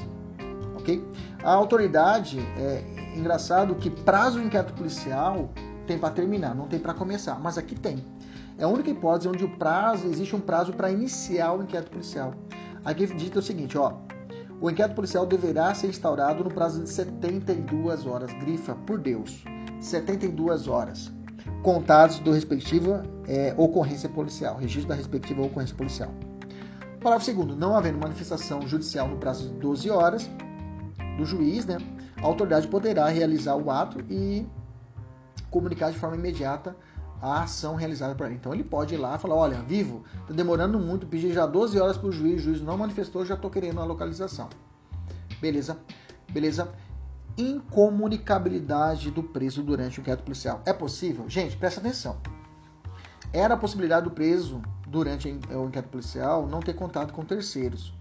Ok? 0.78 1.04
A 1.44 1.52
autoridade, 1.52 2.40
é 2.58 2.84
engraçado 3.16 3.76
que 3.76 3.90
prazo 3.90 4.42
inquérito 4.42 4.74
policial 4.74 5.50
tem 5.86 5.98
para 5.98 6.12
terminar, 6.12 6.56
não 6.56 6.68
tem 6.68 6.80
para 6.80 6.94
começar, 6.94 7.40
mas 7.40 7.58
aqui 7.58 7.76
tem. 7.76 8.04
É 8.58 8.64
a 8.64 8.68
única 8.68 8.90
hipótese 8.90 9.28
onde 9.28 9.44
o 9.44 9.50
prazo, 9.58 10.08
existe 10.08 10.36
um 10.36 10.40
prazo 10.40 10.74
para 10.74 10.92
iniciar 10.92 11.54
o 11.54 11.64
inquérito 11.64 11.92
policial. 11.92 12.34
Aqui 12.84 13.06
dita 13.08 13.40
o 13.40 13.42
seguinte, 13.42 13.78
ó. 13.78 13.94
O 14.62 14.70
inquérito 14.70 14.96
policial 14.96 15.26
deverá 15.26 15.74
ser 15.74 15.88
instaurado 15.88 16.44
no 16.44 16.50
prazo 16.50 16.84
de 16.84 16.90
72 16.90 18.06
horas. 18.06 18.32
Grifa, 18.34 18.76
por 18.76 19.00
Deus. 19.00 19.44
72 19.80 20.68
horas. 20.68 21.12
Contados 21.64 22.20
do 22.20 22.32
respectivo 22.32 23.02
é, 23.28 23.54
ocorrência 23.58 24.10
policial. 24.10 24.58
Registro 24.58 24.90
da 24.90 24.96
respectiva 24.96 25.42
ocorrência 25.42 25.76
policial. 25.76 26.14
Parágrafo 27.02 27.34
2 27.34 27.58
Não 27.58 27.76
havendo 27.76 27.98
manifestação 27.98 28.62
judicial 28.68 29.08
no 29.08 29.18
prazo 29.18 29.48
de 29.48 29.56
12 29.56 29.90
horas 29.90 30.30
do 31.18 31.26
juiz, 31.26 31.66
né, 31.66 31.78
a 32.22 32.26
autoridade 32.26 32.68
poderá 32.68 33.08
realizar 33.08 33.56
o 33.56 33.72
ato 33.72 34.00
e 34.10 34.46
comunicar 35.50 35.92
de 35.92 35.98
forma 35.98 36.18
imediata 36.18 36.76
a 37.22 37.44
ação 37.44 37.76
realizada 37.76 38.16
por 38.16 38.26
ele. 38.26 38.36
Então 38.36 38.54
ele 38.54 38.64
pode 38.64 38.94
ir 38.94 38.98
lá 38.98 39.16
e 39.16 39.20
falar: 39.20 39.36
olha, 39.36 39.62
vivo, 39.62 40.04
está 40.22 40.34
demorando 40.34 40.80
muito, 40.80 41.08
pedi 41.08 41.34
já 41.34 41.46
12 41.46 41.80
horas 41.80 41.98
para 41.98 42.10
o 42.10 42.12
juiz, 42.12 42.42
o 42.42 42.46
juiz 42.46 42.62
não 42.62 42.78
manifestou, 42.78 43.26
já 43.26 43.36
estou 43.36 43.50
querendo 43.50 43.80
a 43.80 43.86
localização. 43.86 44.50
Beleza? 45.42 45.78
Beleza? 46.30 46.72
Incomunicabilidade 47.38 49.12
do 49.12 49.24
preso 49.24 49.64
durante 49.64 50.00
o 50.00 50.02
inquérito 50.02 50.24
policial. 50.24 50.62
É 50.66 50.74
possível? 50.74 51.30
Gente, 51.30 51.56
presta 51.56 51.80
atenção. 51.80 52.18
Era 53.32 53.54
a 53.54 53.58
possibilidade 53.58 54.06
do 54.06 54.12
preso 54.12 54.62
durante 54.88 55.28
o 55.28 55.66
inquérito 55.66 55.90
policial, 55.90 56.48
não 56.48 56.60
ter 56.60 56.74
contato 56.74 57.14
com 57.14 57.24
terceiros, 57.24 57.94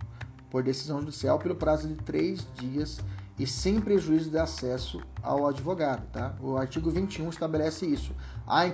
por 0.51 0.63
decisão 0.63 1.01
judicial, 1.01 1.39
pelo 1.39 1.55
prazo 1.55 1.87
de 1.87 1.95
três 1.97 2.47
dias 2.55 2.99
e 3.39 3.47
sem 3.47 3.81
prejuízo 3.81 4.31
de 4.31 4.39
acesso 4.39 5.01
ao 5.23 5.47
advogado. 5.47 6.05
Tá? 6.13 6.35
O 6.41 6.57
artigo 6.57 6.91
21 6.91 7.29
estabelece 7.29 7.87
isso. 7.87 8.13
A 8.47 8.67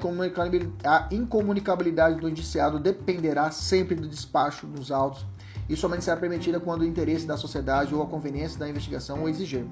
incomunicabilidade 1.13 2.21
do 2.21 2.29
indiciado 2.29 2.79
dependerá 2.79 3.51
sempre 3.51 3.95
do 3.95 4.09
despacho 4.09 4.67
dos 4.67 4.91
autos 4.91 5.27
e 5.69 5.77
somente 5.77 6.05
será 6.05 6.17
permitida 6.17 6.61
quando 6.61 6.83
o 6.83 6.87
interesse 6.87 7.27
da 7.27 7.37
sociedade 7.37 7.95
ou 7.95 8.03
a 8.03 8.07
conveniência 8.07 8.59
da 8.59 8.69
investigação 8.69 9.25
o 9.25 9.29
exigir. 9.29 9.67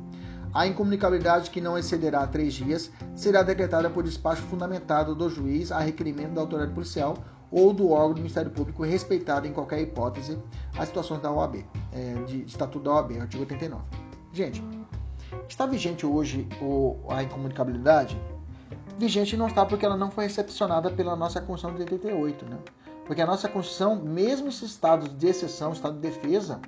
A 0.55 0.67
incomunicabilidade 0.67 1.51
que 1.51 1.63
não 1.63 1.79
excederá 1.79 2.27
três 2.27 2.53
dias 2.53 2.91
será 3.15 3.43
decretada 3.43 3.89
por 3.89 4.03
despacho 4.03 4.43
fundamentado 4.43 5.15
do 5.15 5.31
juiz 5.31 5.73
a 5.73 5.79
requerimento 5.79 6.35
da 6.35 6.43
autoridade 6.43 6.75
policial 6.75 7.17
ou 7.51 7.73
do 7.73 7.91
órgão 7.91 8.15
do 8.15 8.19
Ministério 8.19 8.51
Público 8.51 8.83
respeitado 8.83 9.47
em 9.47 9.53
qualquer 9.53 9.81
hipótese 9.81 10.39
as 10.77 10.89
situações 10.89 11.21
da 11.21 11.31
OAB, 11.31 11.65
é, 11.93 12.15
de, 12.27 12.45
de 12.45 12.51
Estatuto 12.51 12.85
da 12.85 12.93
OAB, 12.93 13.19
artigo 13.21 13.43
89. 13.43 13.83
Gente, 14.33 14.63
está 15.49 15.67
vigente 15.67 16.07
hoje 16.07 16.49
a 17.09 17.23
incomunicabilidade? 17.23 18.21
Vigente 18.99 19.37
não 19.37 19.47
está 19.47 19.65
porque 19.65 19.85
ela 19.85 19.97
não 19.97 20.11
foi 20.11 20.25
recepcionada 20.25 20.91
pela 20.91 21.17
nossa 21.17 21.41
Constituição 21.41 21.75
de 21.75 21.93
88, 21.93 22.45
né? 22.47 22.59
Porque 23.07 23.21
a 23.21 23.27
nossa 23.27 23.49
Constituição, 23.49 23.97
mesmo 23.97 24.49
esses 24.49 24.71
estados 24.71 25.09
de 25.17 25.27
exceção, 25.27 25.73
estado 25.73 25.95
de 25.95 26.01
defesa, 26.01 26.61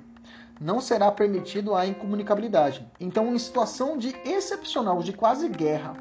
não 0.59 0.79
será 0.81 1.11
permitido 1.11 1.75
a 1.75 1.85
incomunicabilidade. 1.85 2.85
Então, 2.99 3.33
em 3.33 3.39
situação 3.39 3.97
de 3.97 4.15
excepcional, 4.25 5.01
de 5.01 5.13
quase 5.13 5.47
guerra, 5.49 5.93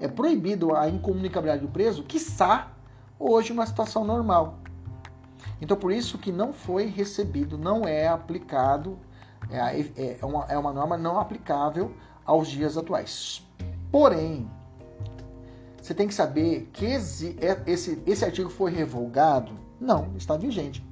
é 0.00 0.08
proibido 0.08 0.74
a 0.74 0.88
incomunicabilidade 0.88 1.66
do 1.66 1.72
preso, 1.72 2.02
quiçá 2.02 2.70
hoje 3.18 3.52
uma 3.52 3.66
situação 3.66 4.04
normal. 4.04 4.58
Então, 5.60 5.76
por 5.76 5.92
isso 5.92 6.18
que 6.18 6.32
não 6.32 6.52
foi 6.52 6.86
recebido, 6.86 7.58
não 7.58 7.86
é 7.86 8.08
aplicado, 8.08 8.98
é, 9.50 9.80
é, 9.80 10.18
é 10.20 10.24
uma, 10.24 10.44
é 10.46 10.58
uma 10.58 10.72
norma 10.72 10.96
não 10.96 11.18
aplicável 11.18 11.94
aos 12.30 12.46
dias 12.46 12.78
atuais. 12.78 13.42
Porém, 13.90 14.48
você 15.82 15.92
tem 15.92 16.06
que 16.06 16.14
saber 16.14 16.70
que 16.72 16.86
esse, 16.86 17.36
é, 17.40 17.60
esse, 17.66 18.00
esse 18.06 18.24
artigo 18.24 18.48
foi 18.48 18.70
revogado? 18.70 19.50
Não, 19.80 20.12
está 20.16 20.36
vigente. 20.36 20.86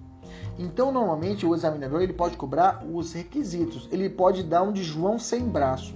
Então, 0.58 0.90
normalmente, 0.90 1.46
o 1.46 1.54
examinador 1.54 2.02
ele 2.02 2.12
pode 2.12 2.36
cobrar 2.36 2.84
os 2.84 3.12
requisitos. 3.12 3.88
Ele 3.92 4.10
pode 4.10 4.42
dar 4.42 4.62
um 4.62 4.72
de 4.72 4.82
João 4.82 5.16
sem 5.16 5.48
braço. 5.48 5.94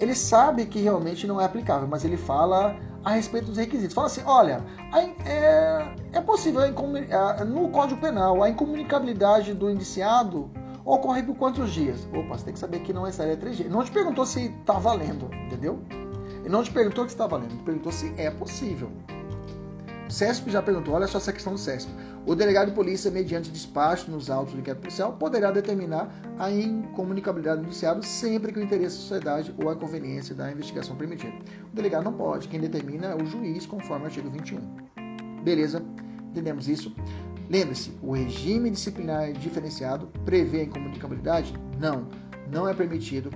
Ele 0.00 0.16
sabe 0.16 0.66
que 0.66 0.80
realmente 0.80 1.28
não 1.28 1.40
é 1.40 1.44
aplicável, 1.44 1.86
mas 1.86 2.04
ele 2.04 2.16
fala 2.16 2.74
a 3.04 3.12
respeito 3.12 3.46
dos 3.46 3.58
requisitos. 3.58 3.94
Fala 3.94 4.08
assim, 4.08 4.22
olha, 4.26 4.64
é, 5.24 5.94
é 6.12 6.20
possível, 6.20 6.62
no 7.46 7.68
Código 7.68 8.00
Penal, 8.00 8.42
a 8.42 8.50
incomunicabilidade 8.50 9.54
do 9.54 9.70
indiciado 9.70 10.50
ocorre 10.84 11.22
por 11.22 11.36
quantos 11.36 11.70
dias? 11.72 12.06
Opa, 12.12 12.38
você 12.38 12.44
tem 12.44 12.54
que 12.54 12.60
saber 12.60 12.80
que 12.80 12.92
não 12.92 13.06
estaria 13.06 13.36
três 13.36 13.56
dias. 13.56 13.70
Não 13.70 13.84
te 13.84 13.90
perguntou 13.90 14.26
se 14.26 14.46
está 14.46 14.74
valendo, 14.74 15.30
entendeu? 15.46 15.80
Ele 16.40 16.48
não 16.48 16.62
te 16.62 16.70
perguntou 16.70 17.04
que 17.04 17.12
está 17.12 17.26
valendo, 17.26 17.52
ele 17.52 17.62
perguntou 17.62 17.92
se 17.92 18.12
é 18.16 18.30
possível. 18.30 18.90
O 20.08 20.12
CESP 20.12 20.50
já 20.50 20.60
perguntou, 20.60 20.94
olha 20.94 21.06
só 21.06 21.16
essa 21.16 21.32
questão 21.32 21.54
do 21.54 21.58
CESP. 21.58 21.90
O 22.26 22.34
delegado 22.34 22.68
de 22.68 22.74
polícia, 22.74 23.10
mediante 23.10 23.50
despacho 23.50 24.10
nos 24.10 24.28
autos 24.28 24.52
do 24.52 24.60
inquérito 24.60 24.82
policial, 24.82 25.14
poderá 25.14 25.50
determinar 25.50 26.14
a 26.38 26.50
incomunicabilidade 26.50 27.62
do 27.62 27.66
indiciado 27.66 28.04
sempre 28.04 28.52
que 28.52 28.58
o 28.58 28.62
interesse 28.62 28.96
da 28.96 29.02
sociedade 29.02 29.54
ou 29.62 29.70
a 29.70 29.76
conveniência 29.76 30.34
da 30.34 30.52
investigação 30.52 30.96
permitir. 30.96 31.32
O 31.72 31.74
delegado 31.74 32.04
não 32.04 32.12
pode, 32.12 32.48
quem 32.48 32.60
determina 32.60 33.06
é 33.06 33.14
o 33.14 33.24
juiz, 33.24 33.64
conforme 33.64 34.04
o 34.04 34.06
artigo 34.06 34.28
21. 34.28 34.60
Beleza? 35.42 35.82
Entendemos 36.30 36.68
isso? 36.68 36.94
Lembre-se, 37.52 37.92
o 38.00 38.12
regime 38.12 38.70
disciplinar 38.70 39.30
diferenciado 39.34 40.06
prevê 40.24 40.60
a 40.60 40.64
incomunicabilidade? 40.64 41.52
Não, 41.78 42.08
não 42.50 42.66
é 42.66 42.72
permitido 42.72 43.30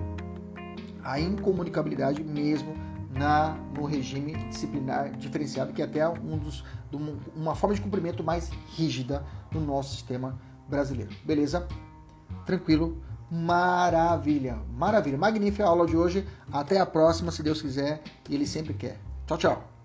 a 1.03 1.19
incomunicabilidade 1.19 2.23
mesmo 2.23 2.75
na, 3.11 3.55
no 3.75 3.85
regime 3.85 4.33
disciplinar 4.49 5.11
diferenciado, 5.11 5.71
que 5.71 5.83
é 5.83 5.85
até 5.85 6.09
um 6.09 6.35
dos, 6.35 6.65
uma 7.35 7.53
forma 7.53 7.75
de 7.75 7.81
cumprimento 7.81 8.23
mais 8.23 8.49
rígida 8.75 9.23
no 9.51 9.61
nosso 9.61 9.91
sistema 9.91 10.35
brasileiro. 10.67 11.11
Beleza? 11.23 11.67
Tranquilo? 12.43 12.99
Maravilha, 13.29 14.57
maravilha. 14.75 15.19
Magnífica 15.19 15.63
a 15.63 15.67
aula 15.67 15.85
de 15.85 15.95
hoje. 15.95 16.27
Até 16.51 16.79
a 16.79 16.87
próxima, 16.87 17.31
se 17.31 17.43
Deus 17.43 17.61
quiser 17.61 18.01
e 18.27 18.33
Ele 18.33 18.47
sempre 18.47 18.73
quer. 18.73 18.97
Tchau, 19.27 19.37
tchau. 19.37 19.76